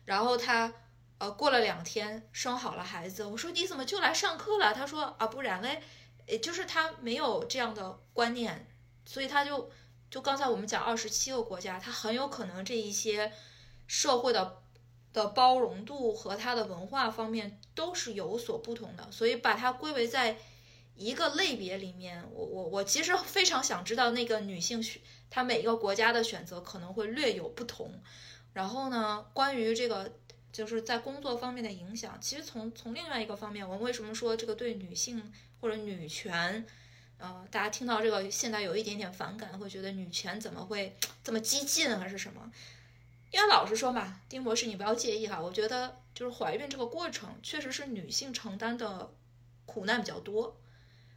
[0.04, 0.70] 然后他
[1.16, 4.74] 呃过了两天生好了孩子，我说你怎么就来上课了？
[4.74, 5.82] 他说啊，不然嘞。
[6.30, 8.66] 也就是他没有这样的观念，
[9.04, 9.70] 所以他就
[10.08, 13.32] 就刚才我们讲二十七个国家，他很有可能这一些
[13.88, 14.62] 社会的
[15.12, 20.38] 的包容度和他的文化方面都是有所不同的，所以把它归为在
[20.94, 22.24] 一个类别里面。
[22.32, 28.00] 我我我其实非常想知道那个女性选，她每一个国家的选择可能会略有不同。
[28.52, 30.12] 然后呢，关于这个
[30.52, 35.22] 就是在工作方面的影响，其实从从另外一个方面，我们为什么说这个对女性？
[35.62, 36.64] 或者女权，
[37.18, 42.50] 呃，大家听到这个现在有一点点反感，会觉得女权怎么会这么激进还是什么？
[43.30, 49.12] 因为老实说嘛，丁博士你不要介意哈，我觉得就是怀孕这个过程确实是女性承担的
[49.66, 50.58] 苦难比较多。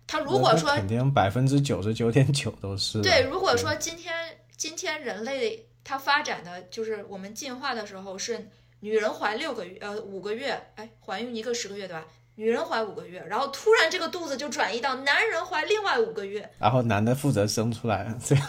[0.06, 4.14] 她如果说肯定百分之九十九点九都是对，如果说今天
[4.58, 8.50] 今天人类它发展的就是我们进化的时候是
[8.84, 12.06] 女人怀六个月呃五个月，哎，怀孕一个十个月对吧？
[12.36, 18.46] 女人怀五个月，然后突然这个肚子就转移到男人怀另外五个月，然后男的负责生出来， 这样，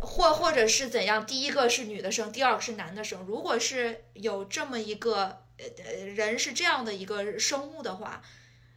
[0.00, 1.24] 或或者是怎样？
[1.24, 3.24] 第一个是女的生，第二个是男的生。
[3.24, 8.20] 如果是有这么一个呃人是这样的一个生物的话，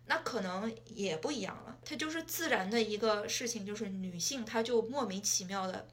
[0.05, 1.75] 那可能也不一样了。
[1.83, 5.87] 它就是自然的一个事情，就是女性她就莫名其妙的，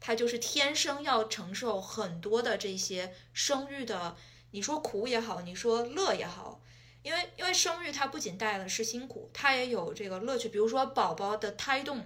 [0.00, 4.16] 他就是天生要承受很多的这些生育的，
[4.52, 6.60] 你说苦也好，你说乐也好。
[7.02, 10.48] 因为因为生育它不仅带的是辛苦，它也有这个乐趣。
[10.48, 12.04] 比如说宝宝的胎动，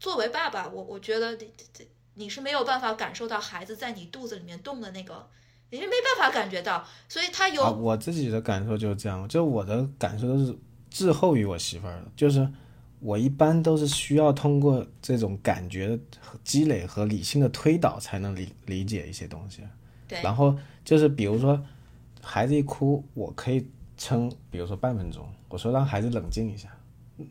[0.00, 1.38] 作为爸爸，我我觉得
[2.14, 5.30] 你是没有办法感受到孩子在你肚子里面动的那个，
[5.70, 6.86] 你是没办法感觉到。
[7.08, 10.54] 所以他有我自己的感受就是这样，就我的感受都是
[10.90, 12.46] 滞后于我媳妇儿的，就是
[13.04, 15.98] 我一般都是需要通过这种感觉
[16.42, 19.62] 积累和理性的推导才能理理解一些东西。
[20.08, 21.62] 对，然后就是比如说
[22.22, 23.66] 孩子一哭，我可以。
[23.96, 26.68] 撑，比如说半分钟，我说让孩子冷静一下，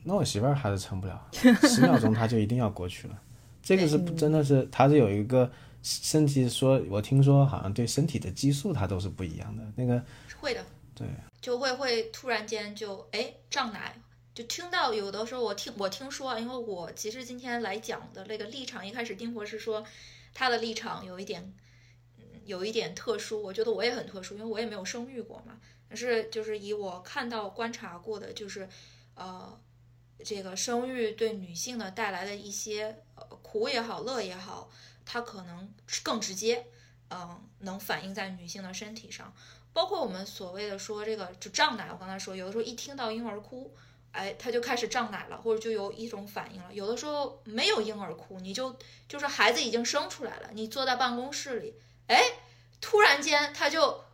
[0.05, 1.21] 那我媳妇儿还是撑不了，
[1.67, 3.21] 十秒钟她就一定要过去了。
[3.61, 5.51] 这个是真的是，它是有一个，
[5.83, 9.63] 甚至说，我听说好像对身体的激素它都是不一样的。
[9.75, 10.01] 那个
[10.39, 10.63] 会的，
[10.95, 11.05] 对，
[11.41, 13.93] 就会会突然间就哎胀奶，
[14.33, 19.85] 就听到有的时候我听我听说，因为我其实今天来讲的那个立场，一开始丁博士说
[20.33, 21.53] 他的立场有一点，
[22.45, 25.59] 有一点特殊，我觉得我也很特殊，因为我也没有生育过嘛。
[25.87, 28.67] 但是，就是以我看到观察过的，就是，
[29.13, 29.61] 呃，
[30.25, 34.71] 这个生育对女性呢带来的一些呃苦也好，乐也好，
[35.05, 36.65] 它可能更直接，
[37.11, 39.31] 嗯，能反映在女性的身体上。
[39.71, 43.75] 包括我们所谓的说这个就胀奶，我刚才说，有的时候一听到婴儿哭，
[44.13, 46.73] 哎，他就开始胀奶了，或者就有一种反应了。
[46.73, 48.73] 有的时候没有婴儿哭，你就
[49.09, 51.73] 就是孩子已经生出来了，你坐在办公室里，
[52.07, 52.23] 哎，
[52.79, 54.05] 突然间他就。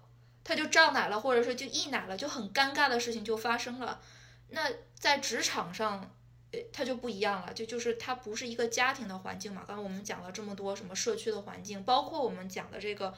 [0.42, 4.02] 他就胀奶了，或者说就溢奶了，就很尴尬的事情就发生了。
[4.48, 6.12] 那在职场上，
[6.52, 9.64] 呃，他就不一样了，就就是他不是一个家庭的环境嘛。
[9.68, 13.14] 刚刚我们讲了这么多什么社区的环境，包括我们讲的这个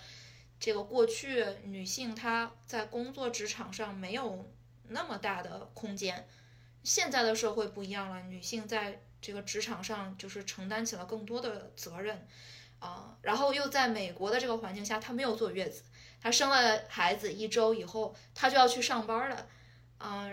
[0.60, 4.52] 这个过去女性她在工作职场上没有
[4.90, 6.28] 那么大的空间，
[6.84, 12.28] 现在的社会不一样了，女性在这个职场上就是承担起了更多的责任，
[12.80, 15.84] 啊，然后又在美国的这个环境下，她没有坐月子，
[16.20, 19.48] 她生了孩子一周以后，她就要去上班了，
[19.98, 20.30] 啊，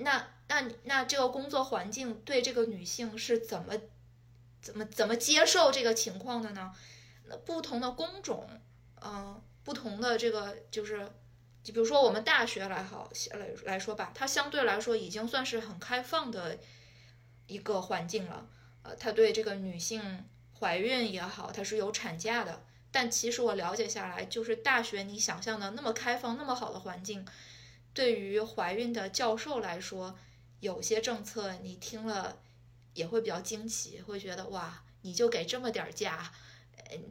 [0.00, 3.74] 那那那这个工作环境对这个女性是怎么
[4.60, 6.72] 怎么怎么接受这个情况的呢？
[7.24, 8.48] 那不同的工种，
[9.02, 9.42] 嗯。
[9.64, 11.06] 不同的这个就是，
[11.62, 16.58] 就比如说我们大学来好来来说吧，它相对来说已经算是很开放的
[17.46, 18.48] 一个环境了。
[18.82, 20.24] 呃，它对这个女性
[20.58, 22.64] 怀孕也好，它是有产假的。
[22.90, 27.26] 但其实我了解下来，就是大学你想象的那么开放、那么好的环境，
[27.92, 30.18] 对于怀孕的教授来说，
[30.60, 32.40] 有些政策你听了
[32.94, 36.32] 也会比较惊奇，会觉得哇，你就给这么点儿假，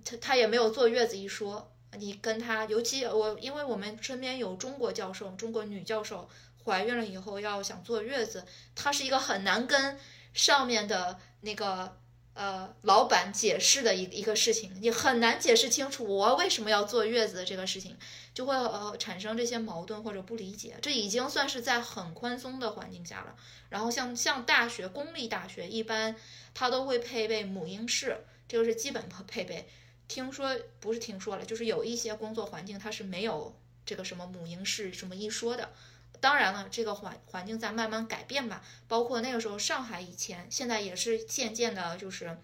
[0.04, 1.72] 他他也没有坐月子一说。
[1.96, 6.30] 你跟他，尤其我，因为我们身边有中国教授，中国女教授
[6.64, 8.46] 怀孕了以后要想坐月子，
[8.76, 9.98] 她是一个很难跟
[10.34, 11.98] 上面的那个
[12.34, 17.98] 呃老板解释的一一个事情，你很难解释清楚我为什么要坐月子这个事情，
[18.34, 20.76] 就会呃产生这些矛盾或者不理解。
[20.82, 23.36] 这已经算是在很宽松的环境下了。
[23.70, 26.16] 然后像像大学公立大学一般，
[26.54, 29.68] 它都会配备母婴室，这个是基本配备。
[30.08, 35.74] 听说不是听说了，就是有一些工作环境它是没有这个什么母婴室什么一说的。
[36.20, 38.64] 当然了，这个环环境在慢慢改变吧。
[38.88, 42.38] 包括那个时候上海以前，现在也是渐渐的，就是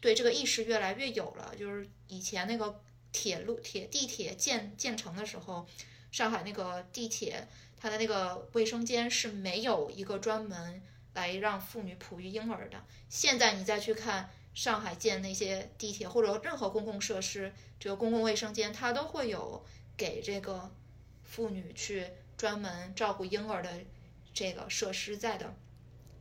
[0.00, 1.54] 对这个意识越来越有了。
[1.58, 2.80] 就是以前那个
[3.12, 5.66] 铁路、铁地铁建建成的时候，
[6.10, 7.46] 上海那个地铁
[7.76, 10.80] 它的那个卫生间是没有一个专门
[11.12, 12.82] 来让妇女哺育婴儿的。
[13.08, 14.30] 现在你再去看。
[14.60, 19.64] 上海建那些地铁或者任何公共设施，这个公共卫生间，它都会有
[19.96, 20.70] 给这个
[21.24, 23.70] 妇女去专门照顾婴儿的
[24.34, 25.54] 这个设施在的。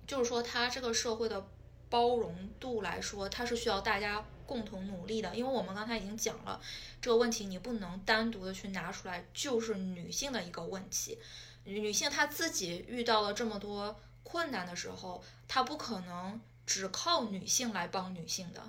[0.08, 1.50] 就是说，它这个社会的
[1.90, 5.36] 包容度来说，它是需要大家共同努力的。
[5.36, 6.62] 因为我们刚才已经讲了
[7.02, 11.20] 这个问题，你不能单独的去拿出来，就是女性的一个问题。
[11.66, 16.40] 女性她自己遇到了这么多困难的时候，她不可能。
[16.70, 18.62] 只靠女性来帮女性的，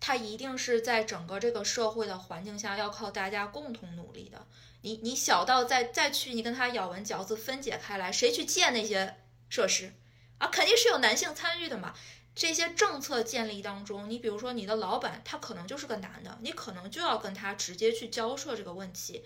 [0.00, 4.46] 她一定是在整个这个社会的环境下要靠大家共同努力的。
[4.80, 9.14] 你你小到再再去你跟他咬文嚼字分解开来，谁去建那些
[9.50, 9.92] 设施
[10.38, 10.48] 啊？
[10.48, 11.94] 肯定是有男性参与的嘛。
[12.34, 19.22] 这些政策建立当中，你比如说你的老板他可能就是个男的，你可能就要跟他直接去交涉这个问题，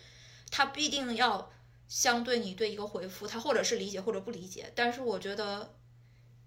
[0.50, 1.52] 他必定要
[1.86, 4.72] 相对你对一个回复，他或者是理解或者不理解。
[4.74, 5.76] 但是我觉得。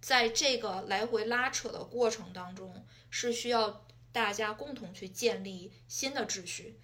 [0.06, 6.80] 在这个来回拉扯的过程当中，是需要大家共同去建立新的秩序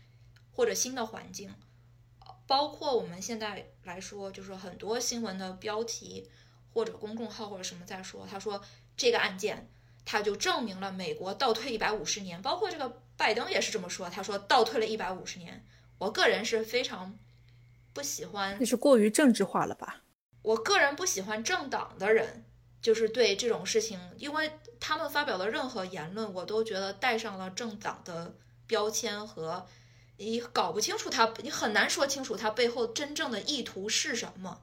[0.52, 1.54] 或者新的环境，
[2.48, 6.32] 包括我们现在来说，就是很多新闻的标题
[6.74, 8.60] 或者公众号或者什么在说，他说
[8.98, 9.70] 这个案件，
[10.04, 15.64] 他就证明了美国倒退一百五十年，包括这个拜登也是这么说，他说倒退了一百五十年。
[16.00, 17.20] 我个人是非常
[17.94, 20.02] 不喜欢，那是过于政治化了吧？
[20.42, 22.46] 我个人不喜欢政党的人。
[22.82, 28.34] 就是对这种事情，因为他们发表的任何言论，我都觉得带上了政党的
[28.66, 29.64] 标签和
[30.18, 34.60] 你搞不清楚他，你很难说清楚他背后真正的意图是什么。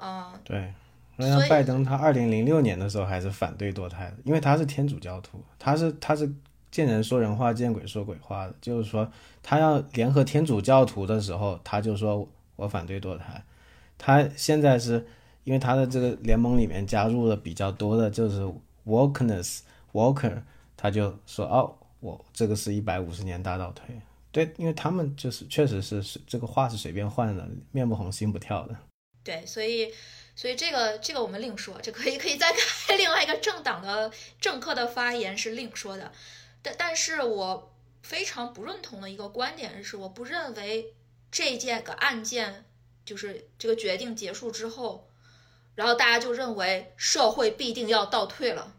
[0.00, 0.72] 嗯，对。
[1.16, 6.32] 那像拜登，他二零零六年的时候还是反对堕胎的，因为他是天主教徒，他是他是
[6.70, 8.54] 见人说人话，见鬼说鬼话的。
[8.60, 9.10] 就是说，
[9.42, 13.44] 他要联合天主教徒的时候，他就说我反对堕胎。
[13.98, 15.04] 他现在是。
[15.44, 18.40] 因为他的这个联盟里面加入了比较多的，就是
[18.86, 19.60] Walkness
[19.92, 20.40] Walker，
[20.76, 23.86] 他就说哦，我这个是一百五十年大倒退。
[24.30, 28.76] 对，因为他们就是确实是是这个话是随便换的，面不红心不跳的。
[29.24, 29.92] 对，所以
[30.36, 36.12] 所以这个这个我们另说，这可以可以再开另外一个政党的政客的发言是另说的。
[36.62, 40.94] 但但是我非常不认同的一个观点是，我不认为
[41.30, 42.64] 这件个案件
[43.04, 45.08] 就是这个决定结束之后。
[45.74, 48.76] 然后大家就认为社会必定要倒退了。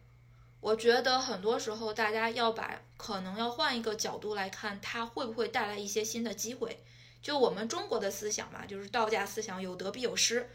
[0.60, 6.84] 我觉得很多时候大家要把可能要换一个角度来看，它会不会带来一些新的机会？
[7.22, 10.50] 就我们中国的思想嘛，就是道家思想，有得必有失，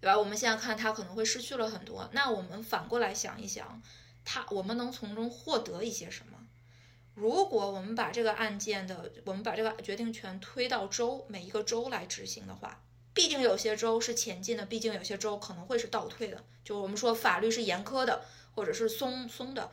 [0.00, 0.18] 对吧？
[0.18, 3.82] 我们现在看它可能会失去了很多，那我们反过来想一想，
[4.24, 6.38] 它我们能从中获得一些什么？
[7.14, 12.82] 如果我们把这个案件的，我们把这个决定权推到州每一个州来执行的话。
[13.18, 16.44] 毕竟有些州是前进的，毕竟有些州可能会是倒退的。
[16.62, 19.72] 就我们说法律是严苛的，或者是松松的，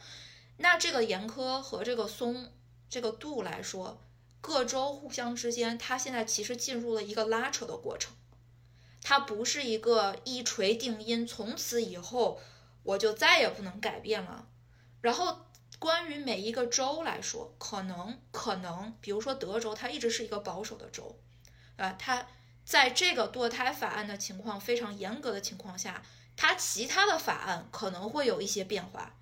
[0.58, 2.52] 那这个严苛和这个松
[2.90, 4.02] 这个度来说，
[4.42, 8.16] 各州互相之间，它现在其实进入了一个拉扯的过程，
[9.04, 12.42] 它不是一个一锤定音，从此以后
[12.82, 14.48] 我就再也不能改变了。
[15.02, 15.46] 然后
[15.78, 21.20] 关于每一个州来说，可能可能，比如说德州，它一直是一个保守的州，
[21.76, 22.28] 啊，它
[22.66, 26.04] 在这个堕胎法案的情况非常严格的情况下，
[26.36, 29.16] 它其他的法案可能会有一些变化，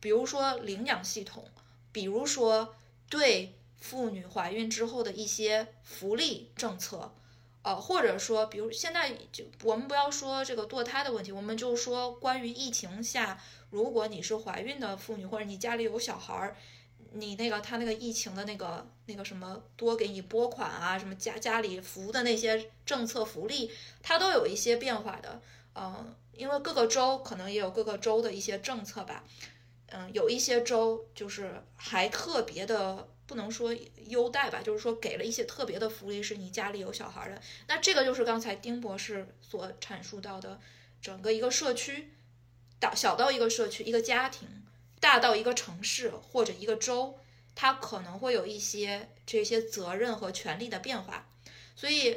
[0.00, 1.48] 比如说领养系统，
[1.92, 2.74] 比如说
[3.10, 7.14] 对妇女怀孕之后的一些福利政策，
[7.62, 13.38] 呃，或者说，比如现在就我们不要说这个堕胎的问题，我们就说关于疫情下。
[13.68, 16.56] 如果你是怀孕的妇女，或者你家里有小孩儿，
[17.12, 23.70] 你那个他那个疫情的那个那个什么多给你拨款啊，什么家家里扶的那些政策福利，
[24.02, 25.40] 它都有一些变化的。
[25.74, 29.24] 嗯，因为各个州可能也有各个州的一些政策吧。
[29.86, 33.74] 嗯，有一些州就是还特别的，不能说
[34.06, 37.40] 优待吧，就是说给了一些特别的福利，是你家里有小孩的。
[37.66, 40.60] 那这个就是刚才丁博士所阐述到的
[41.02, 42.12] 整个一个社区。
[42.78, 44.48] 到小到一个社区、一个家庭，
[45.00, 47.18] 大到一个城市或者一个州，
[47.54, 51.26] 它可能会有一些这些责任和权利的变化。
[51.74, 52.16] 所以，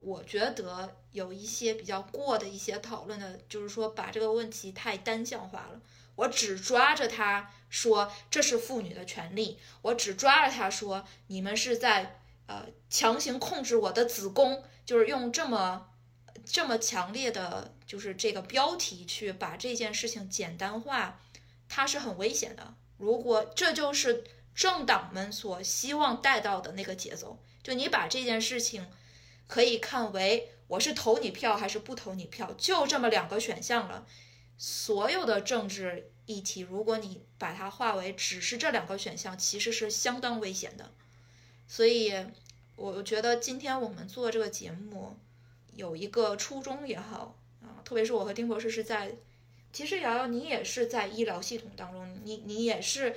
[0.00, 5.80] 我觉得有一些比较过的一些讨论的，就是说把这个问题太单向化了。
[6.16, 15.90] 我只抓着他说这是妇女的权利，我只抓着他说你们是在呃强行控制我的子宫，就是用这么。
[16.44, 21.18] 这么强烈的就是这个标题去把这件事情简单化，
[21.74, 22.72] 它是很危险的。
[22.98, 24.22] 如果这就是
[24.54, 28.86] 政党们所希望带到的那个节奏，就你把这件事情
[29.48, 34.06] 可以看为我是投你票还是不投你票，就这么两个选项了。
[34.56, 40.92] 所有的政治议题，如果你把它化为只是这两个选项，其实是相当危险的。
[41.66, 42.14] 所以，
[42.76, 45.18] 我觉得今天我们做这个节目。
[45.74, 49.16] 有一个初衷也好啊，特别是我和丁博士是在，
[49.74, 53.12] 其实瑶瑶你也是在医疗系统当中，你你也是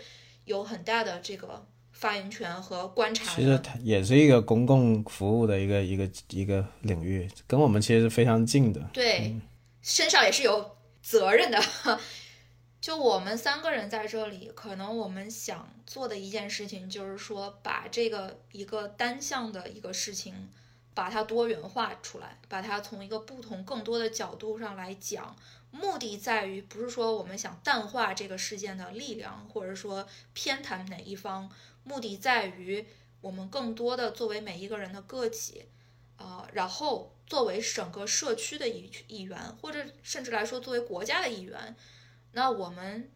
[0.45, 3.35] 有很大的这个发言权和观察。
[3.35, 8.81] 其实它也是一个公共服务的一个一个一个领域，跟我们其实是非常近的。
[8.91, 9.39] 对，
[9.83, 11.61] 身上也是有责任的。
[12.81, 20.49] 就我们三个人在这里，可能我们想做的一件事情，就是说把这个一个单向的一个事情。
[20.97, 25.35] 把它多元化出来，把它从一个不同、更多的角度上来讲，
[25.71, 31.49] 目的在于不是说我们想淡化这个事件的力量，或者说偏袒哪一方，
[31.84, 32.86] 目的在于
[33.21, 35.65] 我们更多的作为每一个人的个体，
[36.15, 41.75] 啊，然后作为整个社区的一一员，或者甚至来说作为国家的一员，
[42.32, 43.12] 那我们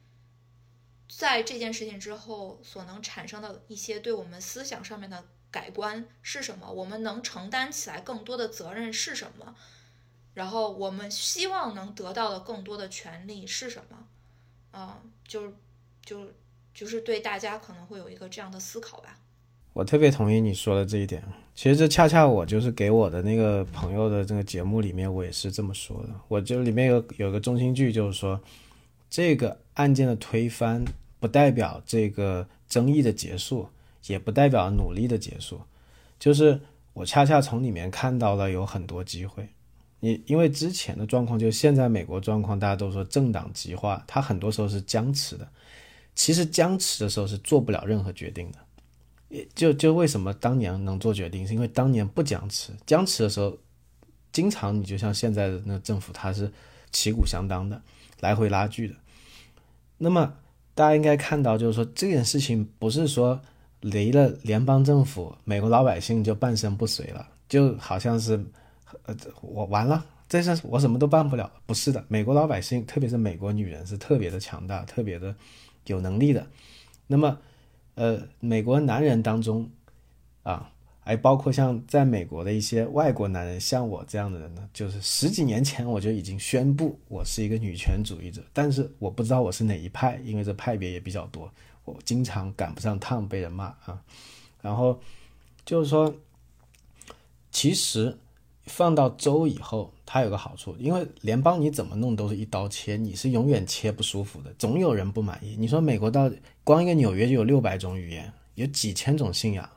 [1.09, 5.25] 在这件事情之后所能产生的一些对我们思想上面的。
[5.51, 6.71] 改观是什么？
[6.71, 9.53] 我们能承担起来更多的责任是什么？
[10.33, 13.97] 然后我们希望能得到的更多的权利是什么？
[14.71, 15.53] 啊，就
[16.03, 16.27] 就
[16.73, 19.17] 就是对大家可能会有一个这样的思考吧。
[19.73, 21.23] 我特别同意你说的这一点。
[21.53, 26.09] 其实这恰恰我就是给我的那个朋友的这个节目里面，我也是这么说的。
[26.27, 28.39] 我就里面有有个中心句，就是说
[29.09, 30.83] 这个案件的推翻
[31.19, 33.69] 不代表这个争议的结束。
[34.07, 35.61] 也不代表努力的结束，
[36.17, 36.59] 就是
[36.93, 39.47] 我恰恰从里面看到了有很多机会。
[40.01, 45.47] 你因为之前的状况，就现在美国状况，大家都说政党极化，它很多时候是僵持的。
[46.13, 48.57] 其实僵持的时候是做不了任何决定的。
[49.29, 52.73] 也就就为什么当年能做决定，是因为当年不僵持。
[52.85, 53.57] 僵持的时候，
[54.33, 56.51] 经常你就像现在的那政府，它是
[56.91, 57.81] 旗鼓相当的，
[58.19, 58.95] 来回拉锯的。
[59.97, 60.33] 那么
[60.75, 63.41] 大家应该看到，就是说这件事情不是说。
[63.83, 68.39] 离了联邦政府，美国老百姓就半身不遂了，就好像是，
[69.05, 71.51] 呃，我完了，这是我什么都办不了。
[71.65, 75.35] 不是的，美国老百姓，特别是美国女人是特别的强大，特别的
[75.85, 76.47] 有能力的。
[77.07, 77.39] 那么，
[77.95, 79.69] 呃，美国男人当中，
[80.43, 80.71] 啊，
[81.01, 91.51] 还包括像在美国的一些外国男人，像我这样的人呢，就是十几年前我就已经宣布我是一个女权主义者，但是我不知道我是哪一派，因为这派别也比较多。
[91.83, 94.01] 我经常赶不上趟被人骂啊，
[94.61, 95.01] 然后
[95.65, 96.13] 就是说，
[97.51, 98.15] 其实
[98.65, 105.55] 放到州以后，它有个好处，因为联邦你怎么弄都是一刀切，你是永远切不舒服的，总有人不满意。
[105.57, 106.31] 你说美国到
[106.63, 109.69] 光一个纽约就有六百种语言，有几千种信仰，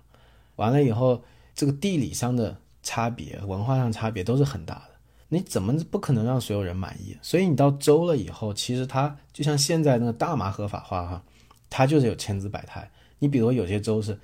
[0.56, 1.22] 完了以后
[1.54, 4.90] 这个地理上的差别、文化上差别都是很大的，
[5.28, 7.16] 你怎么不可能让所有人满意？
[7.22, 11.22] 所以你到州了以后，其实它就像现在那个大麻合法化哈。
[11.76, 12.88] 它就是有千姿百态。
[13.18, 14.20] 你比如有些州是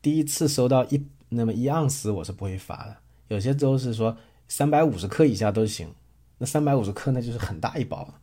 [0.00, 2.96] 第一次收到一那么一盎司，我是不会罚的。
[3.28, 4.16] 有些州是说
[4.48, 5.92] 三百五十克以下都行，
[6.38, 8.20] 那三百五十克那就是很大一包了。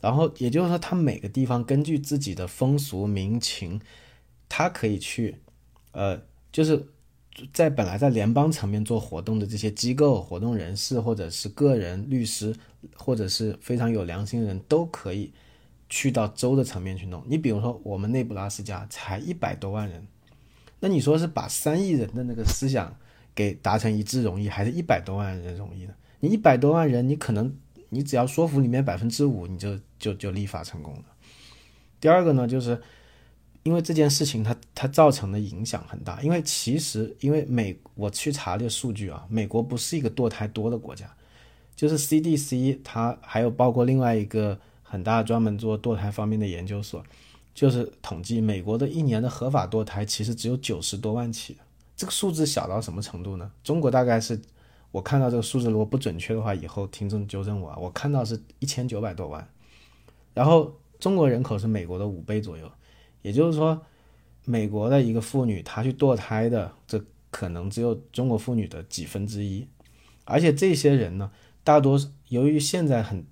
[0.00, 3.80] 然后也就是说，它每个地方根据自己的风俗民情，
[4.48, 5.36] 它可以去，
[5.90, 6.22] 呃，
[6.52, 6.86] 就是
[7.52, 12.54] 在本来在联邦层面做活动的这些机构、活动人士，或者是个人律师，
[12.94, 15.32] 或者是非常有良心的人，都可以
[15.88, 17.24] 去到州的层面去弄。
[17.26, 20.06] 你比如说，我们内布拉斯加才一百多万人，
[20.78, 22.96] 那你说是把三亿人的那个思想
[23.38, 25.94] 给达成一致容易，还是一百多万人容易呢？
[26.18, 27.54] 你一百多万人，你可能。
[27.90, 31.04] 你只要说服里面百分之五，你就就就立法成功了。
[31.98, 32.78] 第二个呢，就是
[33.62, 36.20] 因为这件事情它它造成的影响很大。
[36.20, 41.10] 因为其实因为美我去查这个数据啊，美国不是一个堕胎多的国家，
[41.74, 47.02] 就是 CDC 它还有包括另外一个很大专门做堕胎方面的研究所，
[47.54, 51.56] 就是统计美国的一年的合法堕胎其实只有九十多万起，
[51.98, 53.52] 这个数字小到什么程度呢？
[53.62, 54.40] 中国大概是。
[54.90, 57.76] 我看到这个数字如果不准确的话，以后听众纠正我啊。
[57.78, 59.46] 我看到是一千九百多万，
[60.32, 62.72] 然后中国人口是美国的五倍左右，
[63.20, 63.78] 也就是说，
[64.46, 69.68] 美国的一个妇女她去堕胎的，这可能只有中国妇女的几分之一，
[70.24, 71.30] 而且这些人呢，
[71.62, 73.22] 大多由于现在很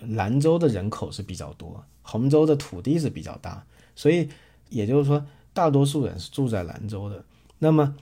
[0.00, 3.64] 兰州的人口是比较多，洪州的土地是比较大，
[3.96, 4.28] 所以
[4.68, 5.24] 也就是说，
[5.54, 7.24] 大多数人是住在兰州的，
[7.62, 7.94] 那么。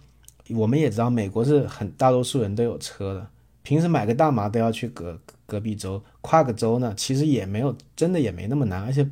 [0.52, 3.30] 我们也知道，美国是很大多数人都有车的，
[3.62, 8.82] 平时买个大麻都要去隔隔壁州，跨个州呢，其实也没有真的也没那么难。
[8.82, 9.08] 而且，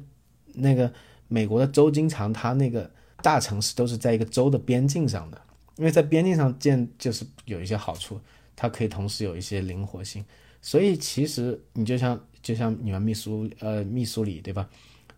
[0.54, 0.92] 那个
[1.28, 2.90] 美国的州经常它那个
[3.22, 5.40] 大城市都是在一个州的边境上的，
[5.76, 8.20] 因为在边境上建就是有一些好处，
[8.56, 10.24] 它可以同时有一些灵活性。
[10.60, 14.68] 所以其实你就像就像你们密苏呃密苏里对吧？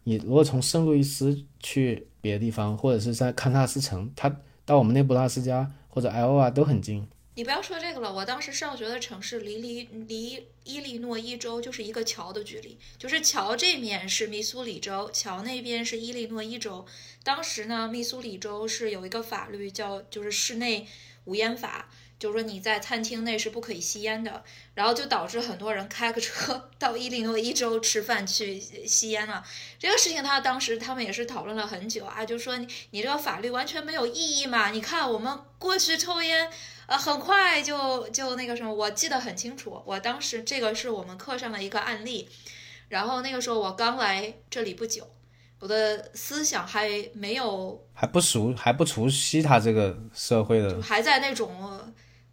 [0.05, 4.31] 你如果从圣路易斯去别的地方，或者是在堪萨斯城，它
[4.71, 5.71] 到我们内布拉斯加。
[5.93, 7.05] 或者 L 啊都很近，
[7.35, 8.14] 你不要说这个了。
[8.14, 16.87] 我当时上学的城市离离离伊利诺伊州就是一个桥的距离，就是桥这面是密苏里州，桥那边是伊利诺伊州。
[17.25, 20.87] 当时呢，密苏里州是有一个法律叫就是室内
[21.25, 21.91] 无烟法。
[22.21, 24.45] 就是说你在餐厅内是不可以吸烟的，
[24.75, 29.43] 然后就导致很多人开个车 到伊利诺伊州吃饭去吸烟了。
[29.79, 34.68] 这个事情他当时他们也是讨论了很久啊，就说你你这个法律完全没有意义嘛？
[34.68, 36.51] 你看我们过去抽烟，
[36.85, 42.29] 呃，很快就就那个什么，我记得很清楚，我当时这个是我们课上的一个案例。
[42.91, 45.09] 然后那个时候我刚来这里不久，
[45.59, 51.51] 我的思想还没有还不熟，还不熟悉他这个社会的，还在那种。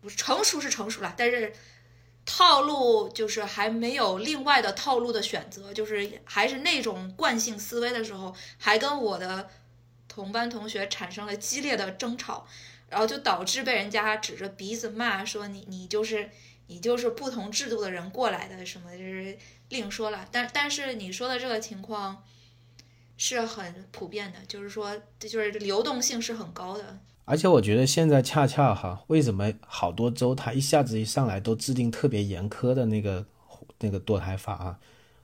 [0.09, 1.53] 成熟是成熟了，但是
[2.25, 9.49] 套路就是还没有另外的套路的选择，就是还是那种惯性思维的时候，还跟我的
[10.07, 12.45] 同班同学产生了激烈的争吵，
[12.89, 16.29] 然后就导致被人家指着鼻子骂，说你你就是
[16.67, 19.37] 你就是不同制度的人过来的什么，就是
[19.69, 20.27] 另说了。
[20.31, 22.23] 但但是你说的这个情况
[23.15, 26.99] 是很普遍的，就是说这就是流动性是很高的。
[27.29, 33.25] 而且我觉得现在恰恰哈，为什么好多州它一下子一上来都制定特别严苛的那个
[33.79, 34.79] 那个堕胎法啊？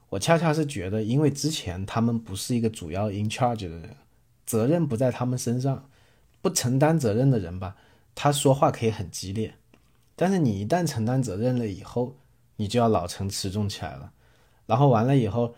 [0.09, 3.95] 我恰恰是觉得，因为之前他们不是一个主要 in charge 的人，
[4.45, 5.89] 责任不在他们身上，
[6.41, 7.77] 不承担责任的人吧，
[8.13, 9.55] 他说话可以很激烈，
[10.17, 12.17] 但是你一旦承担责任了以后，
[12.57, 14.11] 你就要老成持重起来了，
[14.65, 15.55] 然后完了以后。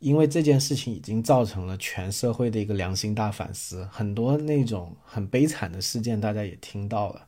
[0.00, 7.26] 因为这件事情已经造成了全社会的一个良心大反思，很多那种很悲惨的事件大家也听到了，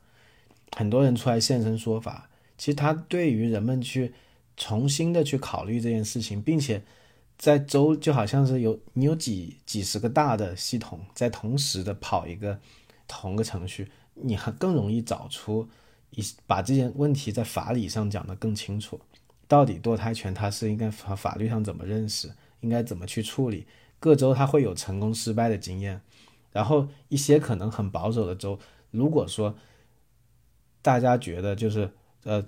[0.75, 2.29] 很多人出来现身说法。
[2.57, 4.13] 其实他对于人们去
[4.55, 6.81] 重新的去考虑这件事情，并且
[7.37, 12.59] 在周就好像是有你有几几十个大的系统在同时的跑一个
[13.07, 15.67] 同个程序，你还更容易找出
[16.11, 19.01] 一把这件问题在法理上讲得更清楚，
[19.47, 22.31] 到底堕胎权它是应该法法律上怎么认识。
[22.61, 23.67] 应该怎么去处理？
[23.99, 26.01] 各州它会有成功失败的经验，
[26.51, 28.57] 然后一些可能很保守的州，
[28.89, 29.55] 如果说
[30.81, 31.91] 大家觉得就是
[32.23, 32.43] 呃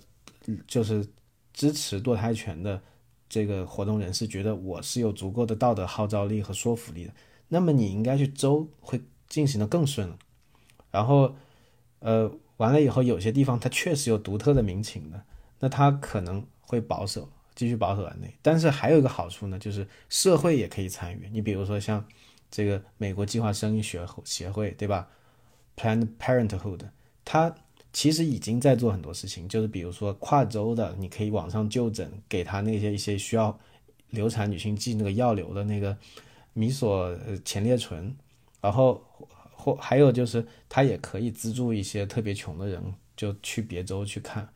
[0.66, 1.08] 就是
[1.54, 2.82] 支持堕胎权的
[3.30, 7.14] 这个活动人士觉得我是有足够的道德号召力和说服力的，
[7.48, 10.18] 那么你应该去州会进行的更顺了。
[10.90, 11.36] 然后
[12.00, 15.24] 呃完了以后，有些地方它确实有独特的民情的，
[15.60, 17.30] 那它可能会保守。
[17.56, 21.30] 继续保守在内，但是还有一个好处呢，就是社会也可以参与。
[21.32, 22.04] 你比如说像
[22.50, 25.08] 这个美国计划生育学协会，对吧
[25.76, 26.82] ？Planned Parenthood，
[27.24, 27.54] 它
[27.92, 33.60] 其实已经在做很多事情，就是比如说跨州的，你可以网上就诊，给他那些一些需要
[34.10, 35.96] 流产女性寄那个药流的那个
[36.54, 38.16] 米索前列醇，
[38.62, 39.04] 然后
[39.52, 42.82] 或还有就是他也可以资助一些特别穷的人，
[43.16, 44.48] 就去别州去看。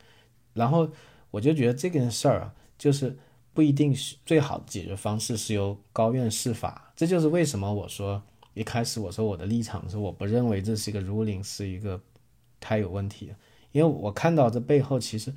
[0.54, 0.88] 然后
[1.30, 3.14] 我就觉得这件事儿啊，就是
[3.52, 6.92] 不一定是最好的解决方式是由高院释法。
[6.96, 8.22] 这就是为什么我说
[8.54, 12.00] 一开始我说我的立场是我不认为这是一个 ruling 是一个
[12.60, 13.32] 太有问题，
[13.72, 15.34] 因为我看到这背后其实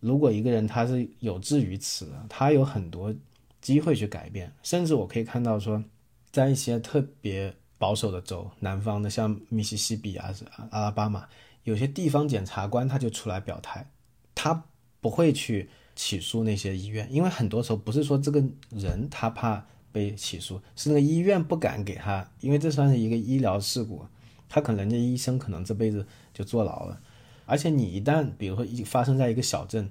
[0.00, 3.14] 如果一个人他是有志于此的，他有很多
[3.60, 5.82] 机会去改变，甚至我可以看到说，
[6.30, 10.34] 在一些特别保守的州，南方的像密西西比啊、
[10.70, 11.28] 阿拉巴马，
[11.64, 13.88] 有些地方检察官他就出来表态。
[14.34, 14.64] 他
[15.00, 24.04] 不会去起诉那些医院，因为很多时候不是说这个人他怕被起诉，是那个医院不敢给他，因为这算是一个医疗事故，
[24.48, 27.00] 他可能人家医生可能这辈子就坐牢了。
[27.44, 29.90] 而且你一旦比如说一发生在一个小镇，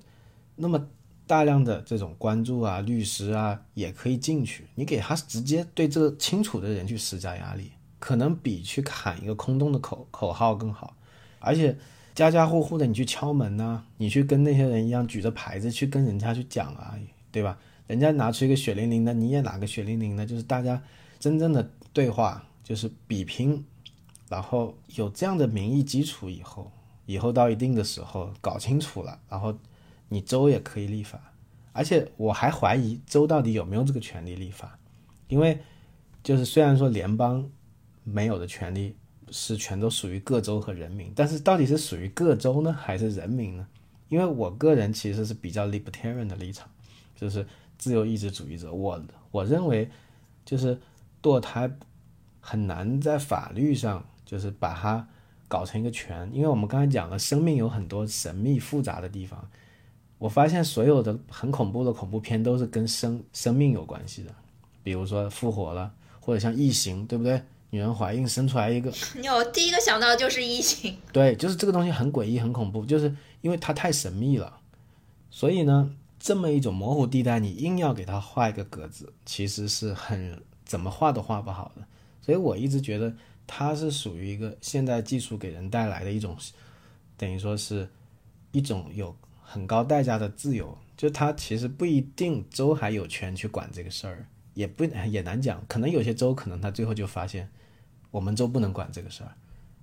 [0.56, 0.88] 那么
[1.28, 10.96] 大量的这种关注啊、律师啊也可以进去，你给他直接对这个清楚的人去施加压力，可能比去喊一个空洞的口口号更好，
[11.40, 11.78] 而且。
[12.14, 16.98] 家家户户的你去敲门呐，你去跟那些人一样举着牌子去跟人家去讲啊，
[17.32, 17.58] 对吧？
[17.88, 20.82] 人家拿出一个血淋淋的，你也拿个血淋淋的，就是大家
[21.20, 23.64] 真正的对话，就是比拼，
[24.30, 26.72] 然后有这样的民意基础以后，
[27.06, 29.58] 以后到一定的时候搞清楚了，然后
[30.10, 31.34] 你州也可以立法，
[31.72, 34.78] 而且我还怀疑州到底有没有这个权利立法，
[35.30, 35.60] 因为
[36.22, 37.50] 就是虽然说联邦
[38.04, 38.96] 没有的权利。
[39.32, 43.66] 是全都属于各州和人民，但是到底是属于各州呢，还是人民呢？
[44.10, 46.70] 因为我个人其实是比较 libertarian 的立场，
[47.16, 48.72] 就是自由意志主义者。
[48.72, 49.02] 我
[49.32, 49.90] 我认为，
[50.44, 50.78] 就是
[51.24, 51.72] 堕胎
[52.42, 55.08] 很难在法律上就是把它
[55.48, 59.50] 搞成一个权，因为我们刚才讲了，生命有很多神秘复杂的地方。
[60.18, 64.36] 我发现所有的很恐怖的恐怖片都是跟生生命有关系的，
[64.84, 67.42] 比如说复活了，或者像异形，对不对？
[67.72, 68.92] 女人怀孕生出来一个，
[69.34, 70.98] 我第一个想到就是异形。
[71.14, 74.60] 对，就是这个东西很诡异、很恐怖，就是因为它太神秘了，
[75.30, 81.86] 所以呢，这么一种模糊地带，你硬要给它画一个格子，其实是很怎么画都画不好的。
[82.22, 83.16] 所以我一直觉得
[83.48, 86.36] 它是属于一个现代技术给人带来的一种，
[87.16, 87.88] 等于说是
[88.52, 97.50] 一种有很高代价的自由，就它其实不一定州还有权去管这个事儿，也不也难讲，可能有些州可能他最后就发现。
[98.12, 99.32] 我们州不能管这个事儿，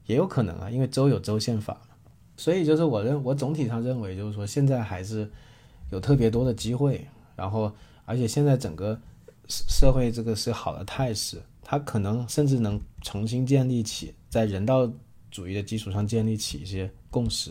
[0.07, 1.97] 也有可能啊，因为州有州宪法嘛。
[2.37, 5.29] 所以就是我认，我总体上认为就是说，现在还是
[5.91, 7.05] 有特别多的机会。
[7.35, 7.73] 然后，
[8.05, 8.97] 而且现在整个
[9.49, 14.89] 社会这个是好的态势，它可能甚至能重新建立起在人道
[15.33, 17.51] 主义的基础上建立起一些共识。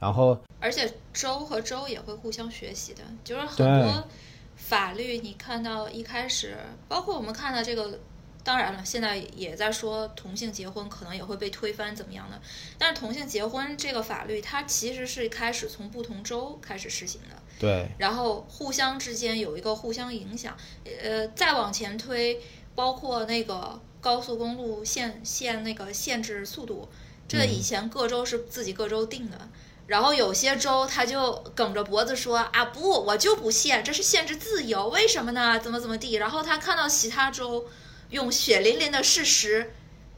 [0.00, 4.08] 然后，而且州和州也会互相学习的，就是很多
[4.56, 6.56] 法律，你看到一开始，
[6.88, 7.98] 包括我们看到这个。
[8.44, 12.38] 当然了，现在也在说同性结婚可能也会被推翻，怎么样的？
[12.76, 17.42] 但是同性结婚这个法律，它其实是开始从不同州开始实行的。
[17.58, 17.88] 对。
[17.96, 20.54] 然后互相之间有一个互相影响。
[20.84, 22.38] 呃，再往前推，
[22.74, 26.86] 包括那个高速公路限限那个限制速度，
[27.26, 29.48] 这以前各州是自己各州定的。
[29.86, 35.58] 然后有些州他就梗着脖子说啊不，我就不限，这是限制自由，为什么呢？
[35.58, 36.12] 怎么怎么地？
[36.16, 37.66] 然后他看到其他州。
[38.14, 39.74] 用血淋淋的事实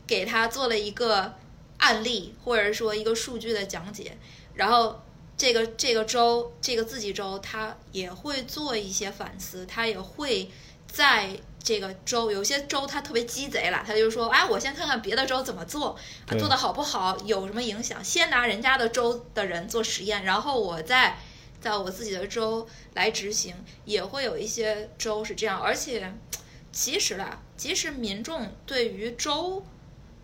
[0.06, 1.34] 给他做了一个
[1.78, 4.18] 案例，或者说一个数据的讲解，
[4.52, 5.02] 然后
[5.34, 10.50] 这个这个州这个自己州他也会做一些反思，他也会
[10.86, 15.98] 在这个州有些州他特别鸡贼了，他就说哎，我先看看别的州怎么做，
[16.38, 21.18] 做的好不好，有什么影响，先拿人家的州的人做实验，然后我再
[21.62, 23.54] 在我自己的州来执行，
[23.86, 26.12] 也会有一些州是这样，而且。
[26.76, 29.64] 其实啦，即使民众对于州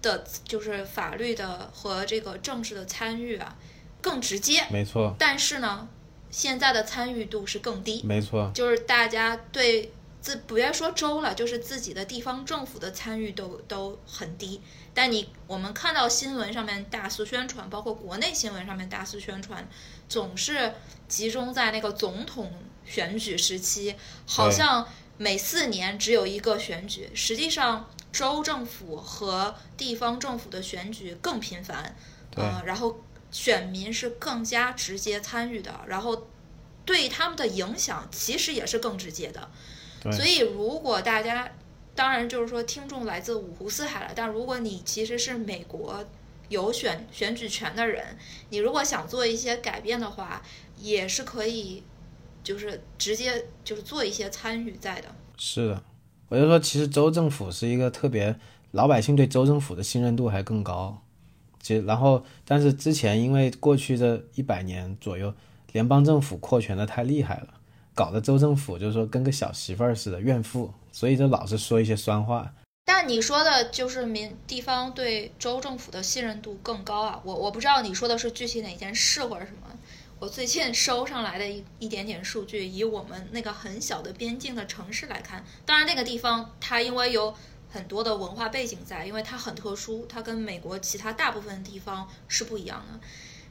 [0.03, 3.57] 的，就是法律的和这个政治的参与啊，
[4.03, 5.17] 更直接，没错。
[5.19, 5.89] 但是呢，
[6.31, 8.51] 现在的参与度是更低，没错。
[8.55, 14.61] 就是大家对自，不要说州了，就是自己的地方政府的参与都都很低。
[14.93, 19.67] 但你我们看到新闻上面大肆宣传，包括国内新闻上面大肆宣传，
[20.07, 20.75] 总是
[21.09, 22.53] 集中在那个总统
[22.85, 23.95] 选举时期，
[24.27, 24.87] 好像。
[25.19, 31.95] 每四年只有一个选举，实际上州政府和地方政府的选举更频繁，
[32.37, 33.01] 嗯，然后
[33.31, 36.27] 选民是更加直接参与的，然后
[36.85, 39.49] 对他们的影响其实也是更直接的。
[40.11, 41.53] 所以，如果大家
[41.95, 46.05] 当然就是说听众来自五湖四海了，但如果你其实是美国
[46.49, 50.43] 有选选举权的人，你如果想做一些改变的话，
[50.79, 51.85] 也是可以。
[52.43, 55.83] 就是直接就是做一些参与在的，是的，
[56.29, 58.37] 我就说其实州政府是一个特别
[58.73, 61.03] 老百姓对州政府的信任度还更高。
[61.61, 65.33] 其实，然后，但是之前因为过去这一百年左右，
[65.71, 67.55] 联邦政府扩权的太厉害了，
[67.95, 72.53] 搞得州政府就是说跟个小媳妇儿似的怨妇，所以就老是说一些酸话。
[72.85, 79.69] 但你说的就是民地方对州政府的信任度更高啊，我我不知道你说的是具体哪件事或者什么。
[80.23, 87.35] 我最近收上来的一一点点数据，以我们那个很小的边境的城市来看，当然那个地方它因为有
[87.73, 93.01] 很多的文化背景在，因为它很特殊，它跟美国其他大部分地方是不一样的。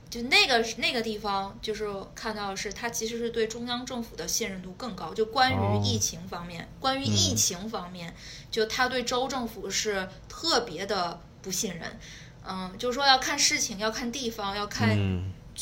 [0.09, 5.13] 就那个那个地方，就是看到是它其实是对中央政府的信任度更高。
[5.13, 8.15] 就关于疫情方面，关于疫情方面，
[8.49, 11.99] 就他对州政府是特别的不信任。
[12.47, 14.97] 嗯，就是说要看事情，要看地方，要看。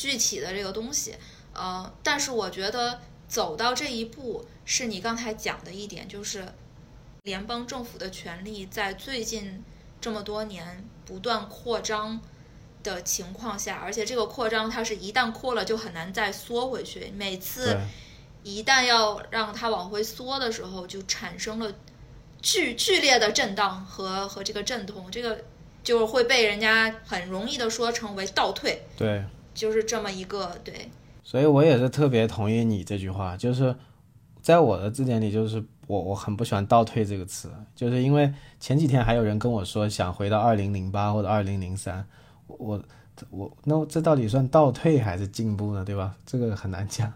[0.00, 1.14] 具体的这个东西，
[1.52, 6.42] 呃，但是我觉得走到这一步，是你刚才讲的一点，就是
[7.24, 9.62] 联邦政府的权力在最近
[10.00, 12.18] 这么多年不断扩张
[12.82, 17.76] 的情况下，而且这个扩张它是一旦扩了就很难再缩回去，每次
[18.42, 21.70] 一旦要让它往回缩的时候，就产生了
[22.40, 25.44] 剧剧烈的震荡和和这个阵痛，这个
[25.84, 28.82] 就会被人家很容易的说成为倒退。
[28.96, 29.22] 对。
[29.60, 30.88] 就是这么一个对，
[31.22, 33.76] 所以我也是特别同意你这句话，就是
[34.40, 42.02] 在我的字典里，就是我我很不喜欢“倒退”这个词，就是因为前几天还有人跟我说想回到二零零八或者二零零三，
[42.46, 42.82] 我
[43.28, 45.84] 我那这到底算倒退还是进步呢？
[45.84, 46.16] 对吧？
[46.24, 47.12] 这个很难讲，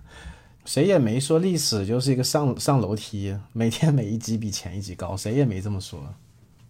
[0.67, 5.99] 谁也没说历史就是一个上上楼梯，每天每一级比前一级高，谁也没这么说，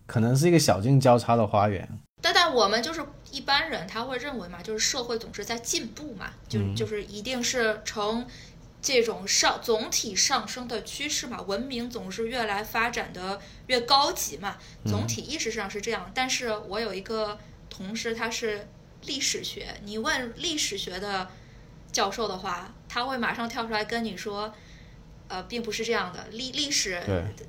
[0.07, 1.89] 可能是一个小径交叉的花园。
[2.23, 3.05] 但但我们就是
[3.35, 8.25] 一般人，他会认为嘛，就是社会总是在进步嘛，就就是一定是呈
[8.81, 14.57] 这种上总体上升的趋势嘛，文明总是越来发展的越高级嘛，
[14.87, 16.13] 总体意识上是这样。
[16.15, 18.69] 但是我有一个同事，他是
[19.07, 21.29] 历史学，你问历史学的
[21.91, 24.55] 教授的话，他会马上跳出来跟你说，
[25.27, 26.29] 呃，并不是这样的。
[26.31, 27.03] 历历史，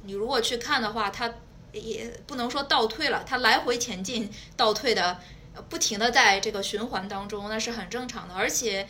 [0.03, 1.31] 你如果去看的话，他。
[1.75, 5.19] 也不能说倒退了，它来回前进、倒退的，
[5.69, 8.33] 不停的在这个循环当中，那是很正常的。
[8.33, 8.87] 而且，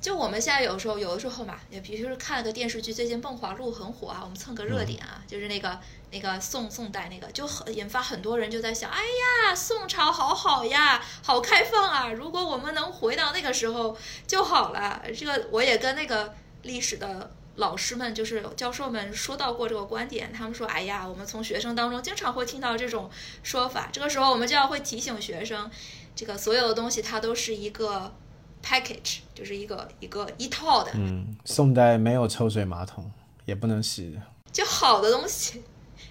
[0.00, 5.80] 就我们现在有时候，有的时候嘛，也比如说看了个电视剧，最近《梦华录》很火啊，我们蹭个热点啊，就是那个
[6.10, 13.96] 那个宋宋代那个，就很引发很多人就在想，哎呀，宋朝好好呀，好开放啊，如果我们能回到那个时候
[14.26, 15.02] 就好了。
[15.16, 17.30] 这个我也跟那个历史的。
[17.56, 23.08] 老师们就是教授们说到过这个观点，他们说：“哎呀，我们从学生当中经常会听到这种
[23.42, 25.70] 说法。”这个时候我们就要会提醒学生，
[26.16, 28.12] 这个所有的东西它都是一个
[28.60, 30.90] package，就是一个一个一套的。
[30.94, 33.08] 嗯，宋代没有抽水马桶，
[33.44, 34.18] 也不能洗。
[34.50, 35.62] 就好的东西，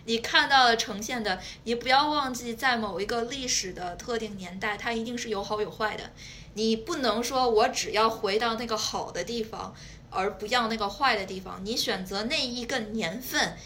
[0.06, 6.12] 你看到的呈现的，你不要忘记，在某一个历史的特定年代，它一定是有好有坏的。
[6.56, 9.74] 你不能说我只要回到那个好的地方。
[10.14, 13.58] 而不要那个坏的地方，你选择那一个年份，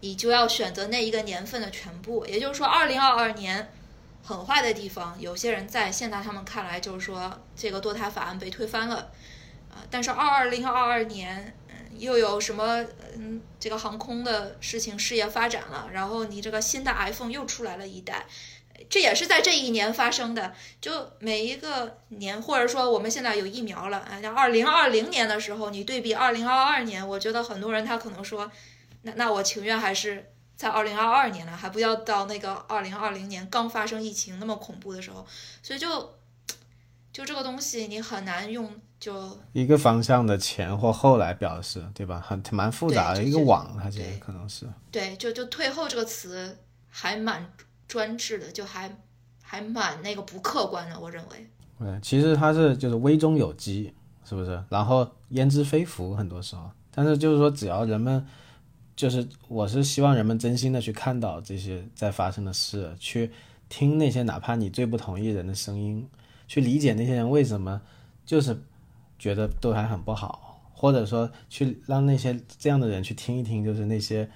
[0.00, 2.24] 你就要选择那一个年份的全部。
[2.26, 3.70] 也就是说，二零二二年
[4.22, 9.10] 很坏的地方，有些人在现在他们看来就是说这个堕胎法案被推翻了，
[9.70, 12.84] 啊，但是二二零二二年，嗯，又有什么
[13.16, 18.26] 嗯这个航空的事情事业发展了，然后你这个新的 iPhone 又出来了一代。
[18.90, 28.50] 这也是在这一年发生的，就每一个年，或者说我们现在有疫苗了啊，像二零二零年的时候，你对比二零二二年，我觉得很多人他可能说，
[29.02, 35.24] 那那我情愿还是在二零二二年了，还不要到那个二零二零年刚发生疫情那么恐怖的时候，
[35.62, 36.16] 所以就
[37.12, 42.20] 就这个东西你很难用就一个方向的前或后来表示，对吧？
[42.26, 47.48] 很蛮复杂的一个网，它其实可能是对，就就退后这个词还蛮。
[47.90, 48.88] 专制的就还
[49.42, 51.50] 还蛮那个不客观的，我认为。
[51.76, 53.92] 对，其实它是就是危中有机，
[54.24, 54.62] 是不是？
[54.68, 56.70] 然后焉知非福，很多时候。
[56.92, 58.24] 但是就是说，只要人们，
[58.94, 63.32] 就是我是希望人们真心的去看到这些在发生的事，去
[63.68, 66.08] 听那些哪怕你最不同意人的声音，
[66.46, 67.82] 去理解那些人为什么
[68.24, 68.56] 就是
[69.18, 74.30] 觉得都还很不好，或者说去让那些这样的人去听一听，就是那些。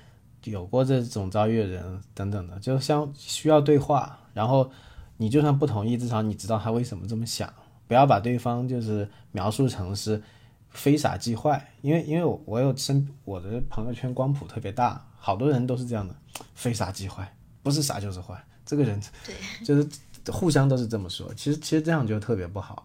[0.45, 4.71] 有过这种遭遇的人等等的，就像需要对话，然后
[5.17, 7.53] 你就算不同意，至少你知道他为什么这么想，
[7.87, 10.23] 不要把对方就是描述成是
[10.71, 16.15] 非傻即坏，因为因为我我有身我的朋友圈光谱特别大，好多人都是这样的，
[16.55, 19.35] 非傻即坏，不是傻就是坏，这个人对，
[19.65, 19.89] 就是
[20.31, 22.85] 互相都是这么说，其实其实这样就特别不好。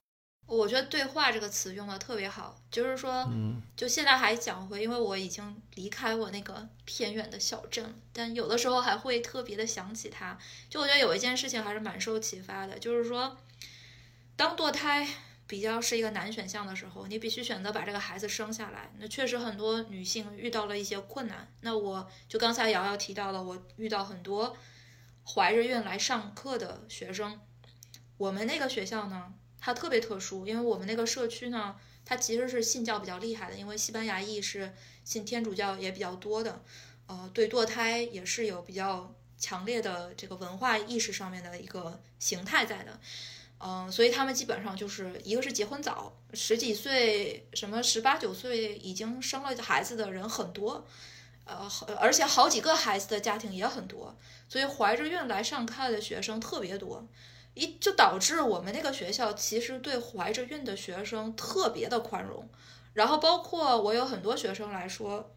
[0.49, 3.29] 我觉得“对话”这个词用的特别好，就是说，
[3.75, 10.35] 就现在还讲回，因为我已经离开我那个偏远的小镇了，但有的时候还会特别的想起他。
[10.67, 13.37] 就我觉得有一件事情还是蛮受启发的，就是说，
[14.35, 15.07] 当堕胎
[15.45, 18.91] 比较是一个难选项的时候，你必须选择把这个孩子生下来。
[18.97, 21.47] 那确实很多女性遇到了一些困难。
[21.61, 24.57] 那我就刚才瑶瑶提到了，我遇到很多
[25.23, 27.39] 怀着孕来上课的学生。
[28.17, 29.31] 我们那个学校呢？
[29.59, 36.61] 它特别特殊，因为我们那个社区呢，它其实是信教比较厉害的，因为西班牙裔是信天主教也比较多的，
[37.07, 42.99] 呃，对堕胎也是有比较强烈的这个文化意识上面的一个形态在的，
[43.59, 50.85] 嗯，所以他们基本上就是一个是结婚早，十几岁，什么十八九岁已经生了孩子的人很多，
[51.45, 54.15] 呃，而且好几个孩子的家庭也很多，
[54.47, 57.07] 所以怀着孕来上课的学生特别多。
[57.59, 62.47] 一就导致我们那个学校其实对怀着孕的学生特别的宽容，
[62.93, 65.29] 然后包括我有很多学生来说，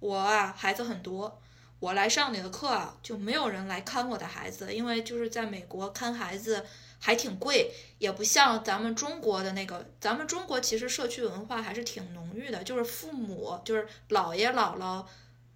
[0.00, 1.40] 我啊孩子很多，
[1.78, 6.66] 我来上你的课啊就没有人来看我的孩子，因为就是在美国看孩子
[6.98, 15.04] 还挺贵，也不像咱们中国的那个，咱们中国其实社区文化还是挺浓郁的，就是父母就是姥爷姥姥，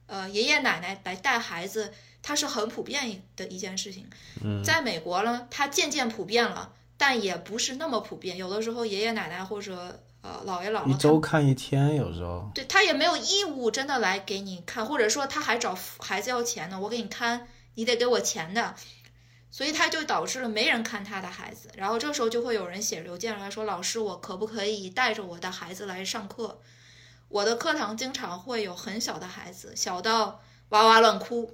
[0.07, 1.93] 呃爷爷奶奶来带孩子。
[2.23, 4.07] 它是很普遍的一件事情，
[4.65, 8.37] 在美国呢，它渐渐普遍了，但也不是那么普遍。
[8.37, 18.77] 有的时候爷爷奶奶或者呃姥爷姥姥一周看一天，有时候对他也没有义务真的来给你看，或者说他还找孩子要钱呢，我给你看，你得给我钱的，
[19.51, 21.71] 所以他就导致了没人看他的孩子。
[21.77, 26.61] 然后这时候就会有人写邮件来说，老师，我可不可以带着我的孩子来上课？
[27.29, 31.53] 我的课堂经常会有很小的孩子，小到哇哇乱哭。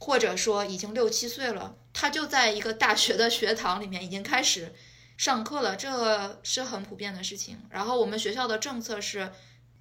[0.00, 4.74] 或者说已经六七岁了，他就在一个大学的学堂里面已经开始
[5.18, 7.60] 上课了，这是很普遍的事情。
[7.68, 9.30] 然后我们学校的政策是，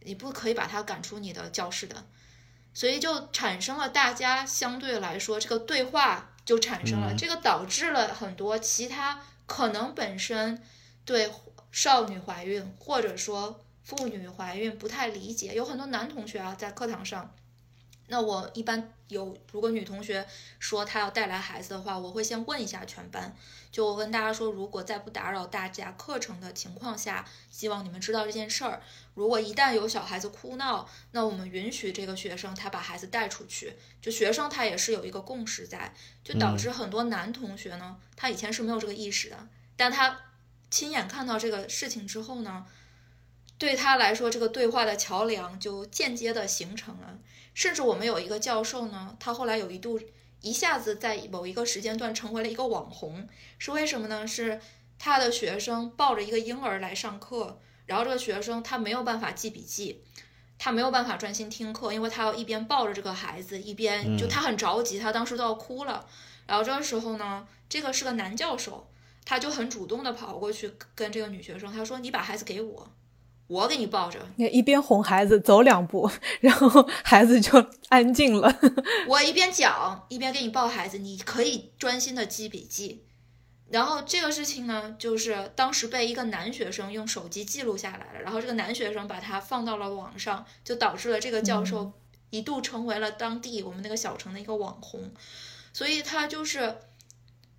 [0.01, 2.05] 你不可以把他赶出你的教室的，
[2.73, 10.61] 所以就产生了大家相对来说这个对话就产生了，这个导致了很多其他可能本身
[11.05, 11.31] 对
[11.71, 17.33] 少女怀孕或者说妇女怀孕不太理解，有很多男同学啊在课堂上。
[18.09, 20.25] 那我一般有，如果女同学
[20.57, 23.35] 说她要带来孩子的话，我会先问一下全班，
[23.71, 28.81] 就我跟大家说，如果在不打扰大家课程的情况下，希望你们知道这件事儿。
[29.13, 33.77] 如果一旦有小孩子哭闹，那我们允许这个学生他把孩子带出去。
[34.01, 35.93] 就学生他也是有一个共识在，
[36.23, 40.19] 就导致很多男同学呢，他以前是没有这个意识的，但他
[40.71, 42.65] 亲眼看到这个事情之后呢，
[43.59, 47.19] 对他来说，这个对话的桥梁就间接的形成了。
[47.59, 49.99] 甚至我们有一个教授呢，他后来有一度
[50.39, 54.25] 一下子在某一个时间段成为了一个网红，是为什么呢？
[54.25, 54.61] 是
[54.97, 60.01] 他的学生抱着一个婴儿来上课，然后这个学生他没有办法记笔记，
[60.57, 66.07] 他没有办法专心听课，因为他要一边抱着这个孩子，一边就他很着急，他当时都要哭了。
[66.47, 68.89] 然后这个时候呢，这个是个男教授，
[69.25, 72.89] 他就很主动的跑过去跟这个女学生他说：“你把孩子给我。”
[73.49, 76.07] 我给你抱着，你一边哄孩子走两步，
[76.39, 78.59] 然后孩子就安静了。
[79.09, 83.05] 我一边讲一边给你抱孩子，你可以专心的记笔记。
[83.71, 91.91] 然后这个事情呢，就是当时被一个男学生用手机记录下来了，然后这个男学生把它放到了网上，就导致了这个教授
[92.29, 95.11] 一度成为了当地我们那个小城的一个网红。
[95.73, 96.77] 所以他就是，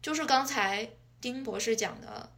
[0.00, 2.30] 就是刚才丁博士讲的。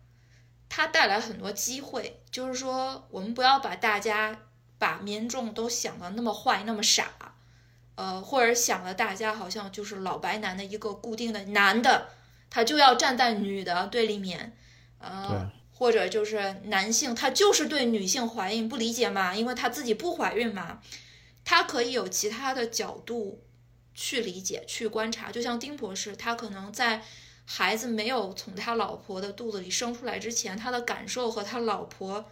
[0.74, 4.34] 它带来很多机会，就是说，我们不要把大家
[4.78, 7.10] 把民众都想的那么坏、那么傻，
[7.94, 12.08] 呃，或者想的大家好像就是老白男的一个固定的男的，
[12.48, 14.56] 他就要站在女的对立面，
[14.98, 20.80] 呃，或者就是男性他就是对女性怀孕不理解嘛，因为他自己不怀孕嘛，
[21.44, 23.44] 他可以有其他的角度
[23.92, 27.02] 去理解、去观察，就像丁博士，他可能在。
[27.44, 32.24] 孩子没有从他老婆的肚子里生出来之前，他的感受和他老婆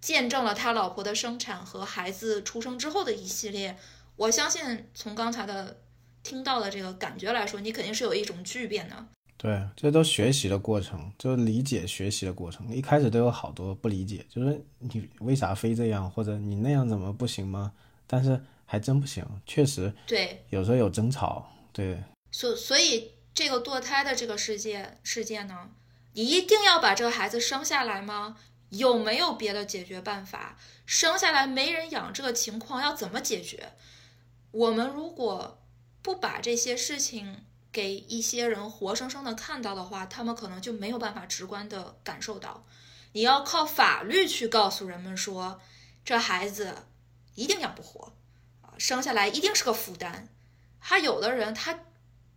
[0.00, 3.76] 见证了他老婆的生产和孩子出生之后的一系列。
[4.16, 5.78] 我相信从刚才的
[6.22, 9.06] 听到的这个感觉来说，你肯定是有一种巨变的。
[9.36, 12.72] 对，这都学习的过程，就是理解学习的过程。
[12.72, 17.72] 一开始都有好多不理解，就是你为啥非这样，或者你那样怎么不行吗？
[18.06, 19.92] 但是还真不行，确实。
[20.06, 21.50] 对，有时候有争吵。
[21.72, 22.00] 对。
[22.30, 23.10] 所所以。
[23.34, 25.70] 这个堕胎的这个事件事件呢，
[26.12, 28.36] 你一定要把这个孩子生下来吗？
[28.70, 30.56] 有没有别的解决办法？
[30.86, 33.72] 生下来没人养这个情况要怎么解决？
[34.50, 35.62] 我们如果
[36.02, 42.66] 不把这些事情给一些人活生生的看到的话，他们可能就没有办法直观的感受到。
[43.12, 45.60] 你要靠法律去告诉人们说，
[46.04, 46.86] 这孩子
[47.34, 48.14] 一定养不活，
[48.62, 50.28] 啊，生下来一定是个负担。
[50.80, 51.78] 他有的人他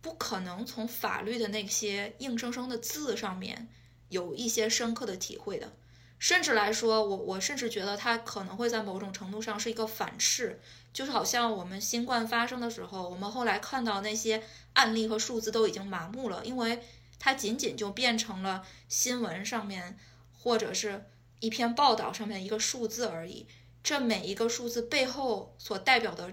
[0.06, 3.66] 不可能从法律的那些硬生生的字上面
[4.08, 5.72] 有一些深刻的体会的，
[6.20, 10.60] 甚至来说，我我甚至觉得它可能会在某种程度上是一个反噬，
[10.92, 14.44] 就是好像我们新冠发生的时候，我们后来看到那些
[14.74, 16.80] 案例和数字都已经麻木了，因为
[17.18, 19.98] 它仅仅就变成了新闻上面
[20.32, 21.04] 或者是
[21.40, 23.48] 一篇报道上面一个数字而已。
[23.82, 26.32] 这每一个数字背后所代表的。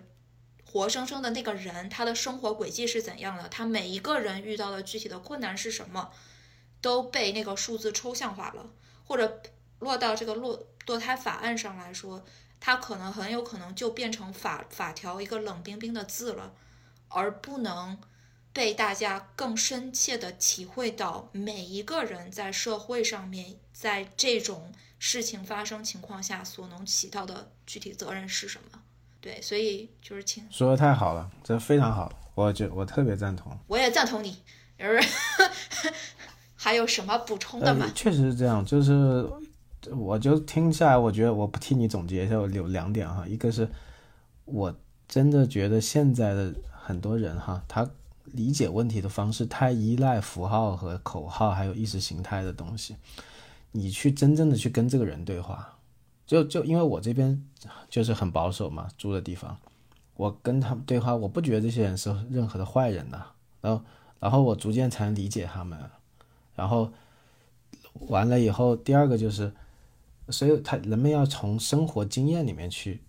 [0.73, 3.47] 活生生的那个人，他的生活轨迹是怎样的？
[3.47, 6.11] 他每一个人遇到的具体的困难是什么，
[6.81, 8.71] 都被那个数字抽象化了，
[9.05, 9.43] 或者
[9.77, 12.25] 落到这个落堕胎法案上来说，
[12.59, 16.55] 它可能很有可能就变成法法条一个冷冰冰的字了，
[17.07, 18.01] 而不能
[18.51, 28.82] 被大家更深切的体会到每一个人在社会上面，在这种事情发生情况下所能起到的具体责任是什么。
[29.23, 33.57] 对，所以就是请说的太好了，这非常好，我觉我特别赞同。
[33.67, 34.35] 我也赞同你，
[34.77, 34.99] 就是
[36.55, 37.89] 还有什么补充的吗？
[37.95, 39.25] 确实是这样，就是
[39.91, 43.65] 我就听下来，我觉得我不替你总结一下，有两点哈，一个是
[44.43, 44.75] 我
[45.07, 47.89] 真的觉得现在的很多人哈，他
[48.25, 52.97] 理解问题的方式太依赖符号和口号，还有意识形态的东西，
[53.71, 55.72] 你去真正的去跟这个人对话。
[56.33, 57.39] 就就因为我这边
[57.87, 59.55] 就是很保守嘛，住的地方，
[60.15, 63.27] 我跟他们对话，我不觉得这些人是任何的坏人呐。
[63.61, 63.85] 然后，
[64.19, 65.79] 然后我逐渐才能理解他们。
[66.55, 66.91] 然后
[68.07, 69.53] 完了以后，第二个就是，
[70.29, 72.99] 所以他人们要从生活经验里面去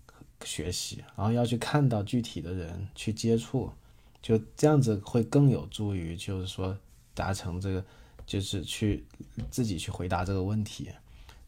[0.43, 3.71] 学习，然后要去看到具体的人去接触，
[4.21, 6.77] 就这样子会更有助于，就是说
[7.15, 7.83] 达成这个，
[8.27, 9.03] 就是去
[9.49, 10.91] 自己去回答这个问题。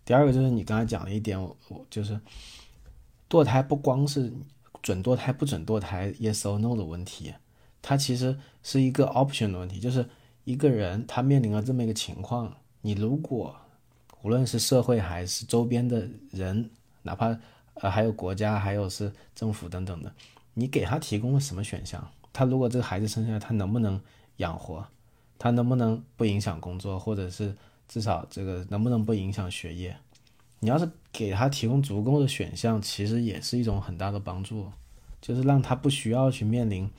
[0.08, 2.18] 第二个就是你刚才讲的一点，我我就是
[3.30, 4.32] 堕胎不光是
[4.82, 7.34] 准堕胎不准堕胎 yes or no 的问题，
[7.82, 10.08] 它其实是一个 option 的问题，就是
[10.46, 13.54] 一个人他面临了这么一个情况，你如果
[14.22, 16.70] 无论是社会还是周边的人，
[17.02, 17.38] 哪怕
[17.74, 20.10] 呃还有国家还有是政府等等的，
[20.54, 22.10] 你给他提供了什么选项？
[22.32, 24.00] 他如果这个孩子生下来，他能不能
[24.38, 24.88] 养活？
[25.38, 27.54] 他能不能不影响工作，或者是？
[27.88, 29.98] 至少这个能不能不影响学业？
[30.60, 34.72] 你要是给他提供足够的选项，其实也是一种很大的帮助，
[35.22, 36.90] 就是让他不需要去面临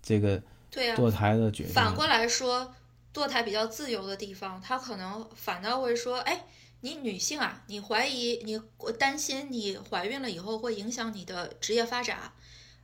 [0.00, 1.72] 这个堕胎的决定。
[1.72, 2.72] 反过来说，
[3.12, 6.44] 堕胎比较自由的地方，他可能反倒会说：“哎，
[6.82, 8.60] 你女性啊，你怀疑你
[8.96, 12.32] 担心你怀孕了以后会影响你的职业发展，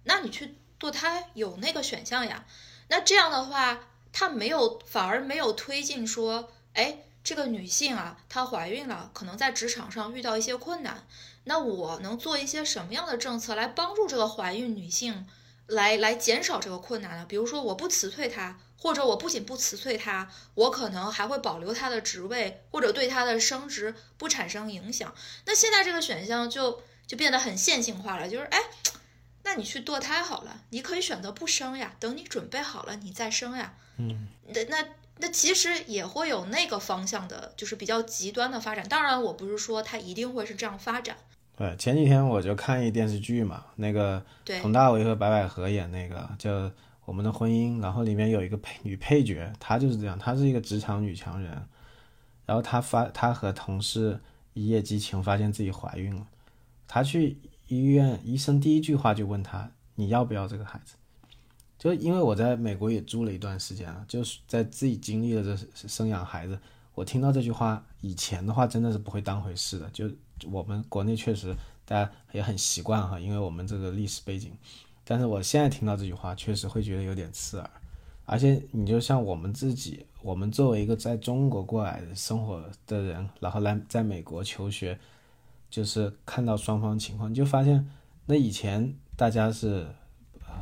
[0.03, 2.45] 那你去堕胎有那个选项呀。
[2.88, 3.78] 那这样的话，
[4.12, 11.07] 他没有反而没有推进说，哎。”这个女性啊，她怀孕了，可能在职场上遇到一些困难。
[11.45, 15.27] 那我能做一些什么样的政策来帮助这个怀孕女性，
[15.66, 17.27] 来来减少这个困难呢？
[17.27, 25.14] 比如说，我不辞退她，或者我不仅不辞退她，我可能还会保留她的职位，或者对她的升职不产生影响。
[25.47, 28.59] 那现在这个选项就就变得很线性化了，就是哎，
[29.45, 33.75] 那你去堕胎好了，你可以选择不生呀，等你准备好了你再生呀。
[33.97, 34.87] 嗯，那那。
[35.21, 38.89] 那其实也会有那个方向的，就是比较极端的发展。
[38.89, 41.16] 当然，我不是说它一定会是这样发展。
[41.57, 46.51] 对，前几天我就看一电视剧嘛，那个佟大为和白百合演那个叫
[47.05, 51.51] 《我们的婚姻》，然后里面有一个配女配角，她就是这样，她是一个职场女强人，
[52.47, 54.18] 然后她发她和同事
[54.55, 56.27] 一夜激情，发现自己怀孕了，
[56.89, 57.37] 她去
[57.68, 60.95] 医院，医生第一句话就问她：“你要不要这个孩子？”
[61.81, 66.61] 就因为我在美国也住了一段时间了，就是在自己经历了这生养孩子，
[66.95, 69.89] 我听到这句话以前的话真的是不会当回事的。
[69.89, 70.05] 就
[70.53, 71.57] 我们国内确实
[71.87, 74.53] 大家也很习惯哈，因为我们这个历史背景。
[75.05, 77.70] 但是我现在听到这句话，确实会觉得有点刺耳。
[78.26, 85.01] 而且你就像我们自己，我们作为一个在中国过来的生活的人，然后来在美国求学，
[85.70, 87.91] 就是看到双方情况，你就发现
[88.26, 89.89] 那以前大家是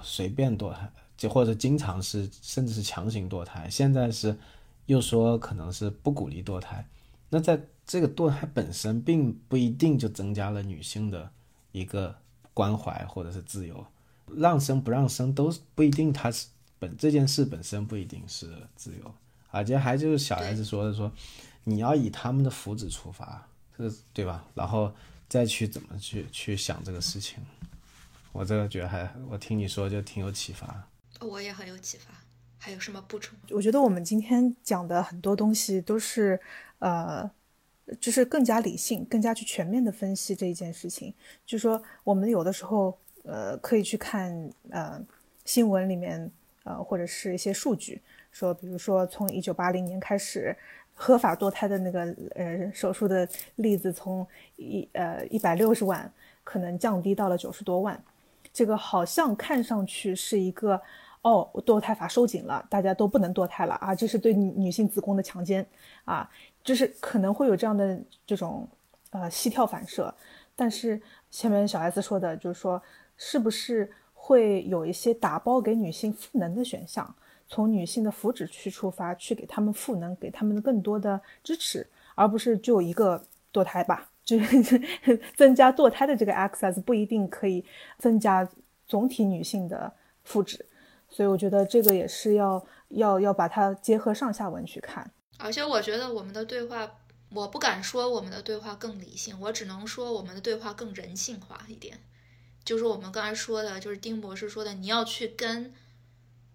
[0.01, 0.89] 随便堕胎。
[1.19, 4.35] 就或者经常是，甚至是强行堕胎，现在是
[4.87, 6.89] 又说可能是不鼓励堕胎。
[7.29, 11.31] 那在这个堕胎本身并不一定就增加了女性的
[11.73, 12.17] 一个
[12.55, 13.85] 关怀或者是自由，
[14.37, 16.47] 让生不让生都不一定，它是
[16.79, 19.15] 本这件事本身不一定是自由。
[19.51, 21.11] 而且还就是小孩子说的说，
[21.65, 23.47] 你要以他们的福祉出发，
[23.77, 24.45] 这对吧？
[24.55, 24.93] 然后
[25.29, 27.39] 再去怎么去去想这个事情。
[28.33, 30.87] 我这个觉得还，我听你说就挺有启发。
[31.21, 32.13] 我也很有启发，
[32.59, 33.37] 还有什么补充？
[33.51, 36.39] 我觉得我们今天讲的很多东西都是，
[36.79, 37.29] 呃，
[38.01, 41.13] 就是更加理性、更加去全面的分析这一件事情。
[41.45, 45.05] 就说我们有的时候，呃，可以去看呃
[45.45, 46.31] 新闻里面，
[46.63, 48.01] 呃，或者是一些数据，
[48.31, 50.57] 说比如说从一九八零年开始
[50.95, 52.03] 合法堕胎的那个
[52.37, 54.25] 呃手术的例子，从
[54.57, 56.13] 一呃一百六十万
[56.45, 58.01] 可能降低到了九十多万，
[58.53, 60.81] 这个好像看上去是一个。
[61.29, 63.95] 哦，堕胎法收紧了，大家都不能堕胎了啊！
[63.95, 65.67] 这是对女女性子宫的强奸
[66.07, 66.27] 啊，
[66.65, 68.67] 就是可能会有这样的这种
[69.11, 70.13] 呃膝跳反射。
[70.57, 70.99] 但是
[71.31, 72.83] 前面小 S 说的，就是说
[73.19, 77.15] 是不是会有一些打包给女性赋能的选项，
[77.47, 83.23] 从女性的福祉去出发，去给他们赋能，给他们更多的支持，而不是就一个
[83.53, 84.09] 堕胎吧？
[84.25, 84.81] 就是
[85.37, 87.63] 增加堕胎的这个 access 不一定可以
[87.99, 88.49] 增加
[88.87, 89.93] 总体女性的
[90.25, 90.59] 福祉。
[91.09, 96.91] 所以我觉得这个也是要要要把它结合上下文去看，而且我觉得我们的对话，
[97.31, 102.01] 我不敢说我们的对话更理性，我只能说我们的对话更人性化一点。
[102.65, 105.73] 就是我们刚才说的，就是丁博士说的，你要去跟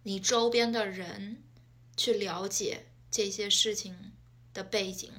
[0.03, 1.41] 你周边的人
[1.97, 4.13] 去了解这些事情
[4.53, 5.11] 的背景。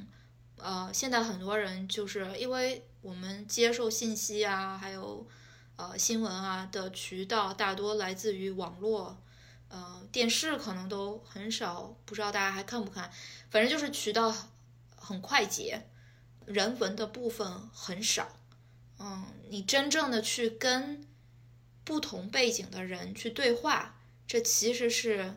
[0.57, 5.27] 呃，现在很多人就是因为我们接受信息啊，还有
[5.77, 9.21] 呃新闻啊的渠道大多来自于网络。
[9.69, 13.11] 呃，电视可能都很少，不知道大家还看不看？
[13.51, 14.33] 反正就是渠道
[14.95, 15.89] 很快捷，
[16.45, 18.29] 人文的部分很少。
[19.01, 21.05] 嗯，你真正的去跟
[21.83, 23.97] 不同背景的人去对话，
[24.29, 25.35] 这其实是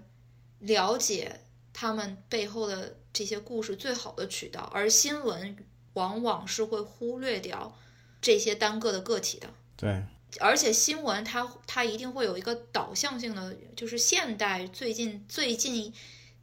[0.60, 1.42] 了解
[1.74, 4.70] 他们背后的这些故事最好的渠道。
[4.72, 5.58] 而新闻
[5.94, 7.76] 往往是会忽略掉
[8.22, 9.52] 这些单个的个体的。
[9.76, 10.04] 对。
[10.39, 15.93] 而且新闻它它一定会有一个导向性的，就是现代最近最近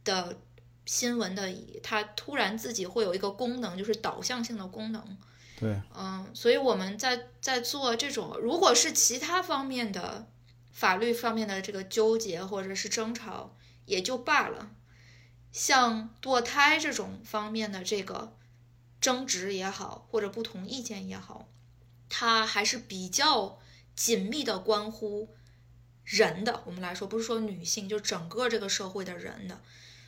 [0.03, 0.37] 的
[0.85, 5.17] 新闻的，它突然自己会有一个功能，就是导向性的功能。
[5.59, 10.27] 对，嗯，所以我们在在做这种，如果是其他方面的
[10.73, 13.55] 法律方面的这个纠结或者是争吵
[13.85, 14.71] 也就罢了，
[15.51, 18.35] 像堕胎这种方面的这个
[18.99, 21.47] 争执也好，或者不同意见也好，
[22.09, 23.59] 它还是比较。
[23.95, 25.29] 紧密的关乎
[26.03, 29.61] 人的，我们来说不是说女性，就整个这个社会的人的，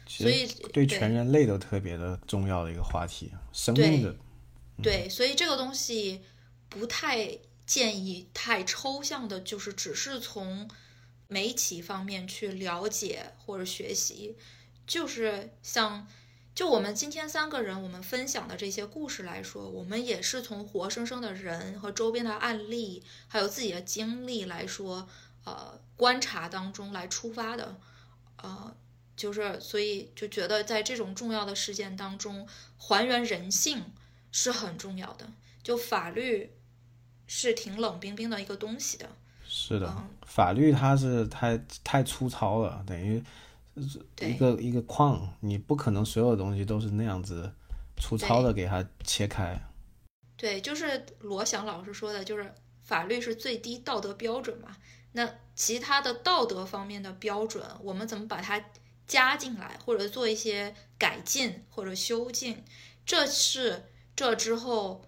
[0.08, 4.16] 所以对全人类都特别的重要的一个话题，生命的。
[4.84, 6.22] 对，所以这个东西
[6.70, 10.70] 不太建议太抽象的，就是只是从
[11.28, 14.36] 媒体方面去了解或者学习，
[14.86, 16.08] 就是像。
[16.58, 25.08] 就我们今天三个人，我们分享的这些故事来说，我们也是从活生生的人和周边的案例，还有自己的经历来说，
[25.44, 27.76] 呃，观察当中来出发的，
[28.38, 28.76] 呃，
[29.16, 32.48] 就是所以就觉得在这种重要的事件当中，
[32.80, 33.84] 还原人性
[34.32, 35.30] 是很重要的。
[35.62, 36.56] 就法律
[37.28, 39.08] 是挺冷冰冰的一个东西的。
[39.46, 39.96] 是的，
[40.26, 43.24] 法律它是太太粗糙了，等于。
[44.22, 47.54] 一个一个框，你不可能所有东西都是那样子
[47.98, 49.60] 粗糙的给它切开。
[50.36, 52.54] 对，就是罗翔老师说的，就是
[52.84, 54.78] 法律是最低道德标准嘛。
[55.14, 58.64] 那其他的道德方面的标准，我们怎么把它
[59.08, 62.64] 加进来，或者做一些改进或者修进？
[63.06, 65.04] 这是这之后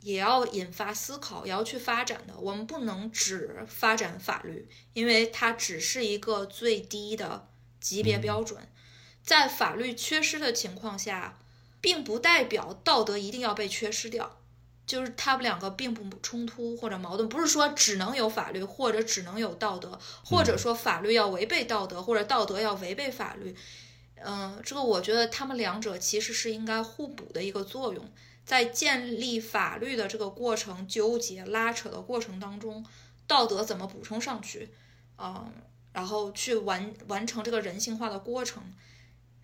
[0.00, 2.36] 也要引发思考，也要去发展的。
[2.38, 7.48] 我们不能只发展法律，因为它只是一个最低的。
[7.82, 8.66] 级别标准，
[9.22, 11.38] 在法律缺失的情况下，
[11.80, 14.38] 并不代表道德一定要被缺失掉，
[14.86, 23.54] 就是他们两个并不冲突或者矛盾，不是说只能有法律或者只能有道德，或者说法律要违背道德或者道德要违背法律。
[24.24, 28.08] 嗯，这个我觉得他们两者其实是应该互补的一个作用，
[28.44, 32.86] 在建立法律的这个过程纠结拉扯的过程当中，
[33.26, 34.72] 道德怎么补充上去？
[35.18, 35.52] 嗯。
[35.92, 38.62] 然后去完完成这个人性化的过程，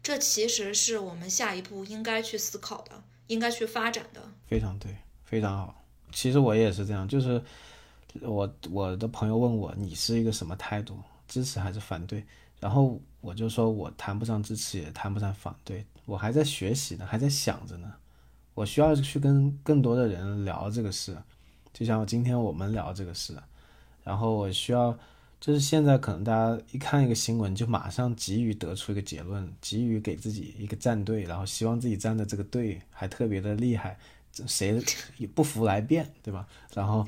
[0.03, 4.23] 这其实是我们下一步应该去思考的，应该去发展的。
[4.47, 5.85] 非常对，非常好。
[6.11, 7.43] 其实我也是这样，就是
[8.23, 12.25] 我我的朋友问我你是一个什么态度，支持还是反对？
[12.59, 17.93] 然后我就说我谈不上支持，也谈不上反对，我还在学习呢，还在想着呢。
[18.55, 21.15] 我需要去跟更多的人聊这个事，
[21.75, 23.37] 就像今天我们聊这个事，
[24.03, 24.99] 然后我需要。
[25.41, 33.99] 就是现在，可能大家一看一个新闻，就马上急于得出一个结论，急于给自己一个站队，然后希望自己站的这个队还特别的厉害，
[34.47, 34.83] 谁
[35.35, 36.47] 不服来辩，对吧？
[36.75, 37.07] 然后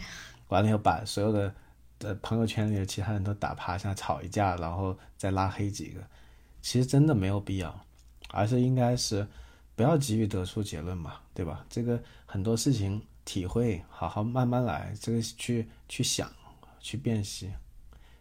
[0.48, 1.52] 完了以后把所有的
[1.98, 6.00] 的朋友圈里的其他人都打趴下，吵一架，然后再拉黑几个。
[6.62, 7.84] 其实真的没有必要，
[8.28, 9.26] 而是应该是
[9.74, 11.64] 不要急于得出结论嘛，对吧？
[11.68, 16.30] 这个很多事情体会，好好慢慢来，这个去去想，
[16.80, 17.50] 去辨析，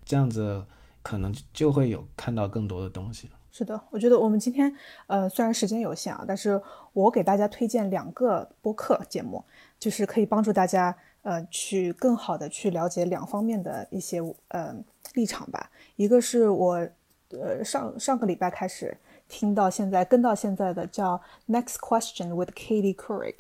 [0.10, 0.66] 这样子
[1.04, 3.30] 可能就会有看到更多的东西。
[3.52, 6.60] 是的，我觉得我们今天呃虽然时间有限啊，但是
[6.94, 9.46] 我给大家推荐两个播客节目，
[9.78, 14.76] 就是可以帮助大家呃去更好的去了解两方面的一些呃
[15.14, 15.70] 立场吧。
[15.96, 16.90] 一个是我
[17.30, 18.98] 呃上上个礼拜开始。
[19.28, 23.36] 听到现在跟到现在的叫 Next Question with Katie Couric，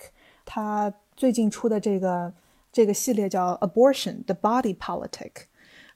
[0.45, 2.31] 他最近出的这个
[2.71, 5.45] 这个系列叫 Abortion the Body Politic，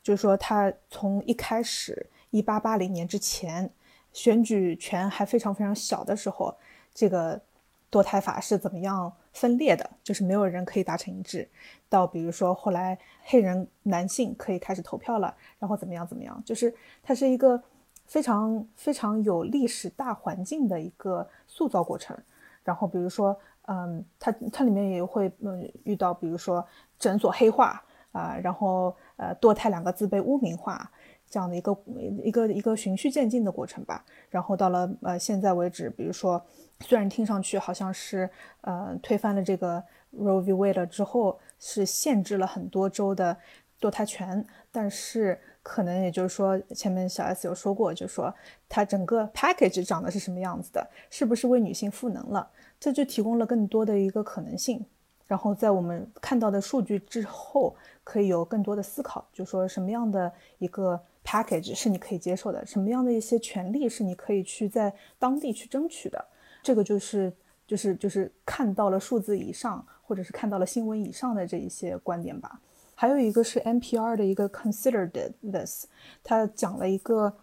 [0.03, 3.71] 就是说他从一开始一八八零年之前
[4.11, 6.55] 选举权还非常非常小的时候，
[6.93, 7.41] 这个
[7.89, 11.49] 堕胎法是怎么样分裂的，就是没有人可以达成一致，
[11.89, 17.63] 到比如说后来黑人男性可以开始投票了，然后怎么样怎么样，就是它是一个。
[18.05, 22.15] 非常非常有历史大环境的一个塑造过程，
[22.61, 26.63] 然后比如说，嗯，它它里面也会嗯遇到，比如说
[26.99, 27.81] 诊所黑化
[28.13, 30.89] 啊，然后呃堕胎两个字被污名化
[31.29, 31.77] 这样的一个
[32.23, 34.05] 一个一个循序渐进的过程吧。
[34.29, 36.41] 然后到了呃现在为止，比如说
[36.79, 38.29] 虽然听上去好像是
[38.61, 39.83] 呃推翻了这个
[40.17, 40.53] Roe v.
[40.53, 43.35] Wade 之后是限制了很多州的
[43.81, 45.37] 堕胎权，但是。
[45.65, 48.35] 可能也就是说，前面小 S 有说过，就是说
[48.67, 52.45] 它整个 package 长得是什么样子的，是不是为女性赋能了？
[52.77, 54.85] 这就提供了更多的一个可能性。
[55.25, 57.73] 然后在我们看到的数据之后，
[58.03, 66.25] 可以有更多的思考，就说什么样的一个 package 是你可以接受的，什么样的一些权利是你可以去在当地去争取的。
[66.61, 67.33] 这个就是
[67.65, 72.59] 就是就是看到了数字以上，或者是看到了新闻以上的这一些观点吧。
[72.95, 75.87] 还有一个是 NPR 的一个 Considered This，
[76.23, 77.35] 他讲了一个，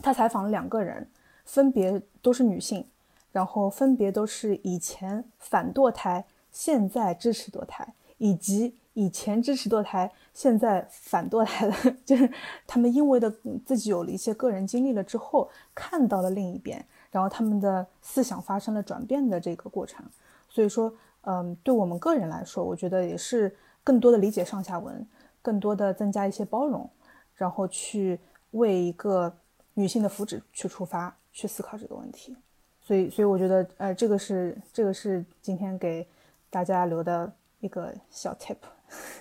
[0.00, 1.08] 他采访了两个人，
[1.44, 2.86] 分别都是女性，
[3.30, 12.30] 然后分别都是以前反堕胎，现在支持堕胎，以及以前支持堕胎，现在反堕胎的， 就是
[12.66, 13.30] 他们因为的
[13.64, 20.04] 自己有了一些个人经历了之后，看到了另一边，然后他们的思想发生了转变的这个过程。
[20.48, 20.92] 所以说，
[21.22, 23.56] 嗯，对我们个人来说，我觉得也是。
[23.82, 25.04] 更多的理解上下文，
[25.40, 26.88] 更多的增加一些包容，
[27.34, 28.20] 然后去
[28.50, 29.34] 为一个
[29.72, 32.36] 女性的福祉去出发，去思考这个问题。
[32.82, 36.06] 所以，所以我觉得，呃，这个是这个是今天给
[36.50, 38.58] 大家留的一个小 tip。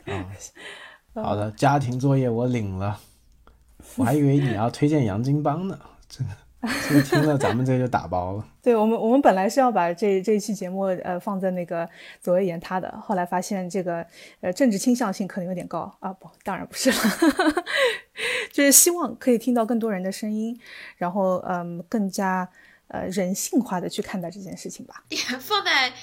[1.13, 2.99] 好的，家庭作业我领了，
[3.97, 6.33] 我还以为你要推荐杨金邦呢，真 的。
[6.61, 8.45] 听听了咱们这就打包了。
[8.61, 11.89] 对我们，我们本来是要把这这一期节目呃放在那个
[12.19, 14.05] 左右言他的，后来发现这个
[14.41, 16.97] 呃政治倾向性可能有点高啊，不，当然不是了，
[18.51, 20.59] 就是希望可以听到更多人的声音，
[20.97, 22.49] 然后嗯更加
[22.89, 25.05] 呃人性化的去看待这件事情吧。
[25.39, 25.93] 放在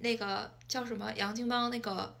[0.00, 2.16] 那个叫什么杨金邦那个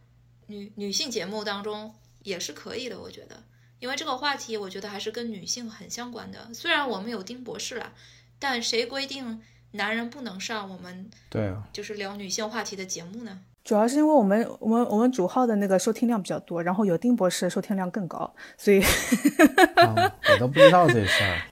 [0.46, 3.42] 女女性节目当中也是可以的，我觉得。
[3.78, 6.48] 因为这个话题，我觉得还是跟女性很相关的。
[6.54, 7.92] 虽然我们有丁博士了，
[8.38, 9.42] 但谁规定
[9.72, 13.40] 男人不能上我们对啊就是聊女性话题的节目呢？
[13.62, 21.42] 主要是因为我们我们我们主号的那个收听量比较多，然后有丁博士收听量更高，所以我都不知道这事儿。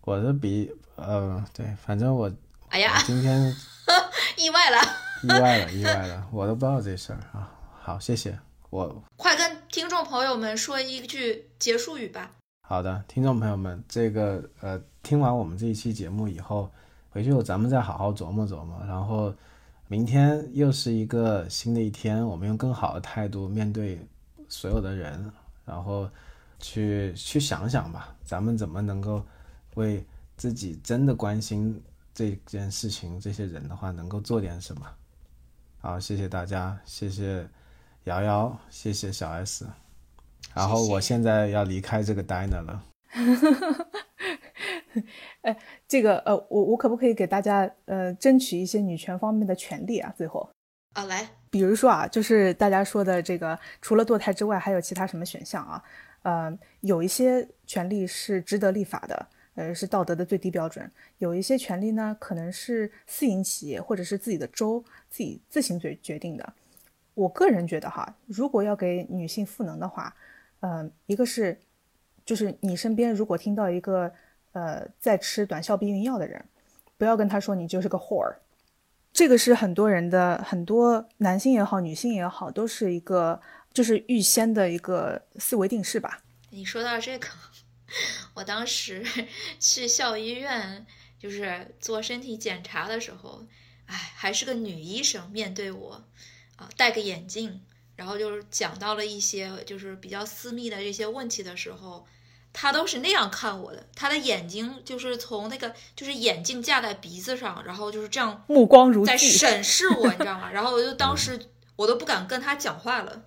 [0.00, 2.32] 我是比呃对，反正我
[2.70, 3.54] 哎呀，今天
[4.38, 4.78] 意外了，
[5.22, 7.52] 意外了，意外了，我都不知道这事儿啊。
[7.80, 8.38] 好，谢谢。
[8.70, 12.30] 我快跟听众朋友们说一句结束语吧。
[12.62, 16.68] 好的，听众朋友们，这个呃，听完我们这一期节目以后，
[17.10, 18.84] 回去咱们再好好琢磨琢磨。
[18.86, 19.32] 然后，
[19.86, 24.04] 明天又是一个新的一天，我们用更好的态度面对
[24.48, 25.32] 所有的人，
[25.64, 26.10] 然后
[26.58, 29.24] 去去想想吧，咱们怎么能够
[29.76, 30.04] 为
[30.36, 31.80] 自己真的关心
[32.12, 34.86] 这件事情、这些人的话，能够做点什么。
[35.86, 37.46] 好，谢谢大家，谢谢。
[38.06, 39.64] 瑶瑶，谢谢小 S，
[40.52, 42.82] 然后我现在要离开这个 diner 了。
[45.42, 45.56] 哎，
[45.86, 50.12] 这个呃，我我可不可以给大家呃争取一些女权方面的权利啊？
[50.16, 50.50] 最后
[50.94, 55.80] 啊，来，比如说啊，就是大家说的这个，除了堕胎之外，还有其他什么选项啊？
[56.22, 60.86] 呃，有一些权利是值得立法的，呃，是道德的最低标准；
[61.18, 66.52] 有一些权利呢，可能是私营企业或者是自己的州自己自行决决定的。
[67.14, 70.14] 我个人觉得哈，如果要给女性赋能的话，
[70.60, 71.58] 嗯，一个是，
[72.24, 74.12] 就是你身边如果听到一个
[74.52, 76.44] 呃在吃短效避孕药的人，
[76.98, 78.36] 不要跟他说你就是个 whore，
[79.12, 83.40] 这个是很多人的很多男性也好，女性也好，都是一个
[83.72, 86.22] 就是预先的一个思维定式吧。
[86.50, 87.28] 你说到这个，
[88.34, 89.04] 我当时
[89.60, 90.86] 去校医院。
[91.18, 93.42] 就是做身体检查的时候，
[93.86, 96.04] 哎，还是个女医生面对我，
[96.56, 97.62] 啊，戴个眼镜，
[97.96, 102.06] 然后就是讲到了一些就是比较私密的这些问题的时候，
[102.52, 109.16] 她都是那样看我的，她的眼睛就是从那个就是眼镜架在鼻子上，然后就是这样目光如在。
[109.16, 110.50] 审视我，你知道吗？
[110.52, 111.40] 然后我就当时
[111.76, 113.24] 我都不敢跟她讲话了，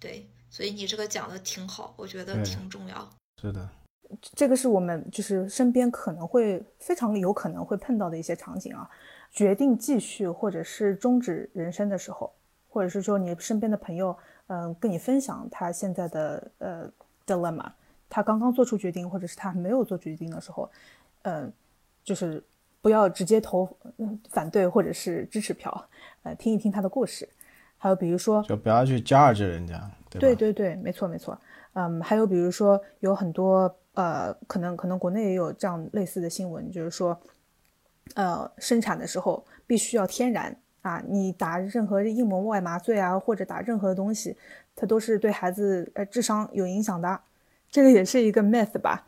[0.00, 3.08] 对，所以你这个讲的挺好，我觉得挺重要。
[3.40, 3.70] 是的，
[4.20, 8.88] 这个是我们就是身边可能会非常有可能会碰到的一些场景啊。
[9.30, 12.32] 决定继续或者是终止人生的时候，
[12.70, 14.16] 或者是说你身边的朋友，
[14.46, 16.90] 嗯、跟你分享他现在的呃
[17.26, 17.70] dilemma，
[18.08, 20.70] 他刚刚做出决定，或者是他没有做决定的时候，
[21.22, 21.52] 嗯、
[22.02, 22.42] 就是
[22.80, 23.68] 不要直接投
[23.98, 25.88] 嗯反对或者是支持票，
[26.22, 27.28] 呃，听一听他的故事。
[27.76, 29.78] 还有比如说，就不要去 judge 人家？
[30.10, 31.38] 对对对，没错没错。
[31.74, 37.20] 嗯，还有比如说有很多呃，可能可能国内也有这样类似的新闻，就是说，
[38.14, 44.36] 呃，生产的时候必须要天然啊，你打任何硬膜外麻醉啊，或者打任何东西，
[44.76, 47.20] 它都是对孩子呃智商有影响的，
[47.68, 49.04] 这个也是一个 myth 吧。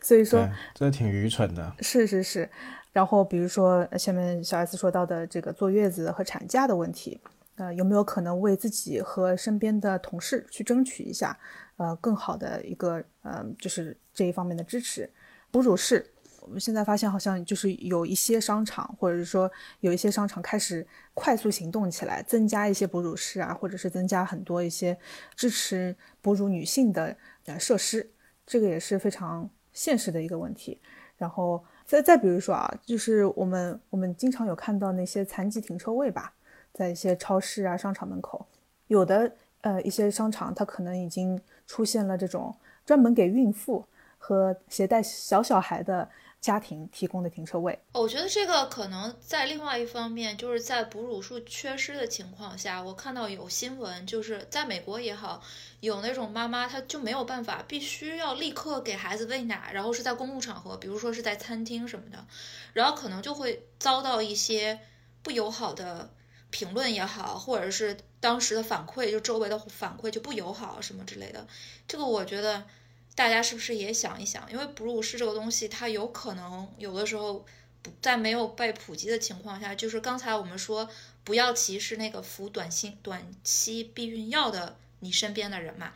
[0.00, 1.74] 所以说对，这挺愚蠢的。
[1.80, 2.48] 是是是，
[2.92, 7.20] 然后比如说呃下面小 S 说到的这个坐月子和产假的问题，
[7.56, 11.36] 呃，有没有可能为自己和身边的同事去争取一下，
[11.78, 15.08] 呃，更好的一个呃，就是这一方面的支持？
[15.50, 16.06] 哺乳室，
[16.42, 24.94] 我们现在发现好像就是有一些商场，或者是说有一些商场开始快速行动起来，增加一些哺乳室啊，或者是增加很多一些
[25.34, 27.16] 支持哺乳女性的
[27.46, 28.10] 呃设施，
[28.46, 30.78] 这个也是非常现实的一个问题。
[31.16, 36.34] 然后再再比如说啊，就是我们我们经常有看到那些残疾停车位吧，
[36.74, 38.46] 在一些超市啊、商场门口，
[38.88, 39.32] 有的
[39.62, 43.86] 呃一些商场它可能已经出现了这种专门给孕妇
[44.22, 46.08] 和携带小小孩的
[46.40, 47.76] 家庭提供的停车位。
[47.92, 55.42] 我觉得这个可能在另外一方面，就是在哺乳室缺失的情况下，我看到有新闻，就是在美国也好，
[55.80, 62.24] 有那种妈妈她就没有办法，必须要立刻给孩子喂奶，然后是在公共场合，比如说是在餐厅什么的，
[62.74, 64.78] 然后可能就会遭到一些
[65.22, 66.10] 不友好的
[66.50, 71.46] 评论也好，或者是当时的反馈，就周围的反馈就不友好什么之类的。
[71.86, 72.64] 这个我觉得
[73.20, 74.50] 大家是不是也想一想？
[74.50, 77.44] 因为哺乳室这个东西，它有可能有的时候
[77.82, 80.88] 不在没有被普及的情况下，就是刚才我们说
[81.22, 85.92] 不要歧视那个服短期短期避孕药的你身边的人嘛。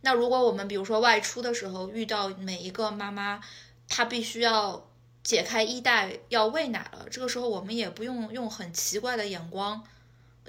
[0.00, 3.42] 那如果我们比如说外出的时候遇到每一个妈妈，
[3.86, 4.88] 她必须要
[5.22, 9.84] 解开衣带要喂奶了，这个时候我们也不用用很奇怪的眼光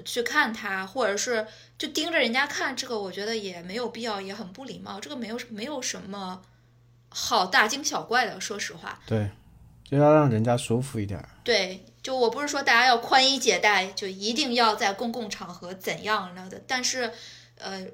[0.04, 1.48] 去看他，或者是
[1.78, 5.00] 就盯着人家看，这个我觉得也没有必要，也很不礼貌。
[5.00, 6.42] 这个没有没有什么
[7.10, 9.00] 好大惊小怪的，说实话。
[9.06, 9.30] 对，
[9.84, 11.24] 就要让人家舒服一点。
[11.44, 17.12] 对，就我不是说大家要宽衣解带，就一定要在公共场合怎样了的，但是，
[17.58, 17.86] 呃，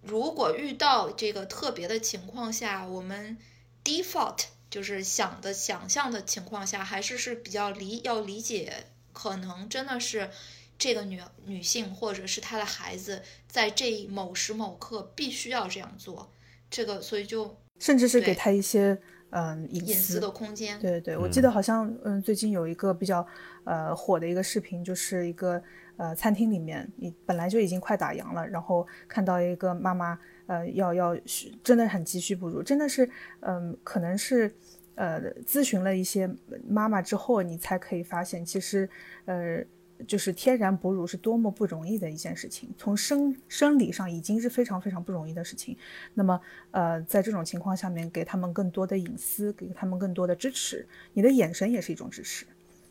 [0.00, 3.36] 如果遇到这个特别的情况下，我们
[3.84, 10.30] default 就是想的想象的情况下，还是是比较理要理解，可能真的是
[10.78, 16.30] 这个女女性或者是她的孩子在这某时某刻必须要这样做，
[16.70, 18.96] 这个所以就甚至是给她一些
[19.30, 20.78] 嗯隐隐私的空间。
[20.78, 23.26] 对对对，我记得好像嗯，最近有一个比较
[23.64, 25.60] 呃火的一个视频，就是一个
[25.96, 31.18] 呃餐厅里面，你本来就已经快打烊了，然后看到一个妈妈呃要要
[31.64, 33.10] 真的很急需哺乳，真的是
[33.40, 34.54] 嗯、可能是
[34.94, 36.30] 呃咨询了一些
[36.68, 38.88] 妈妈之后，你才可以发现其实
[39.24, 39.64] 呃。
[40.06, 45.76] 就是天然哺乳是多么不容易的一件事情，从生生理上已经是非常非常不容易的事情。
[46.14, 52.46] 那么，呃，在这种情况下面，给他们更多的隐私，给他们更多的支持，你的眼神也是一种支持。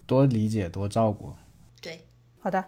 [0.05, 1.33] 多理解，多照顾。
[1.81, 2.01] 对，
[2.39, 2.63] 好的，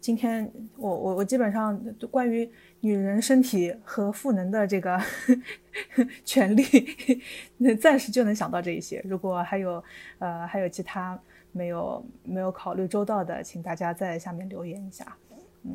[0.00, 1.78] 今天我我我基本上
[2.10, 2.48] 关于
[2.80, 5.00] 女人身体和赋能的这个
[6.24, 6.64] 权利，
[7.58, 9.00] 那暂时就能想到这一些。
[9.04, 9.82] 如果还有
[10.18, 11.18] 呃还有其他
[11.54, 15.16] 没有没有考虑周到的，请大家在下面留言一下。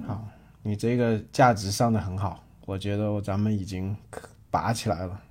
[0.06, 0.28] 好，
[0.62, 5.22] 你这个价值上的很好，我觉得咱们已经可拔起来了，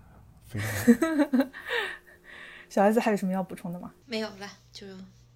[0.46, 1.50] 非常
[2.70, 3.92] 小孩子还有什么要补充的吗？
[4.06, 4.86] 没有了，就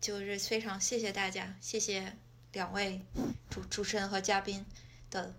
[0.00, 2.14] 就是非常谢谢大家，谢谢
[2.52, 3.02] 两位
[3.50, 4.64] 主主持人和嘉宾
[5.10, 5.34] 的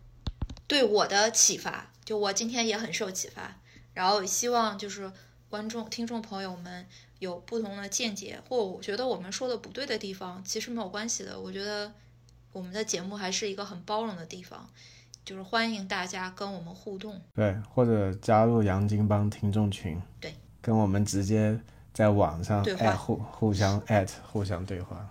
[0.67, 3.57] 对我的启发，就我今天也很受启发，
[3.93, 5.11] 然后希望就是
[5.49, 6.85] 观众听众朋友们
[7.23, 11.91] 有不同的见解，或我觉得我们说的不对的地方，其实没有关系的，我觉得
[12.51, 14.69] 我们的节目还是一个很包容的地方，
[15.25, 17.19] 就是欢迎大家跟我们互动。
[17.33, 21.59] 对，或者加入杨金帮听众群，对，跟我们直接
[21.93, 25.09] 在网上对话互互相 艾特互相对话，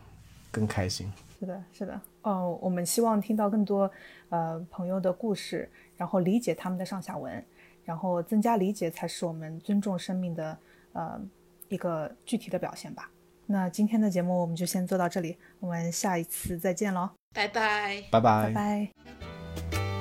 [0.51, 1.11] 更开心。
[1.41, 3.91] 是的，是的，哦，我们希望听到更多
[4.29, 7.45] 呃朋友的故事，然后理解他们的上下文，
[7.85, 10.57] 然后增加理解才是我们尊重生命的
[10.93, 11.21] 呃
[11.75, 13.11] 一个具体的表现吧。
[13.47, 18.03] 那今天的节目我们就先做到这里，我们下一次再见喽，拜拜。
[18.11, 19.92] 拜拜拜。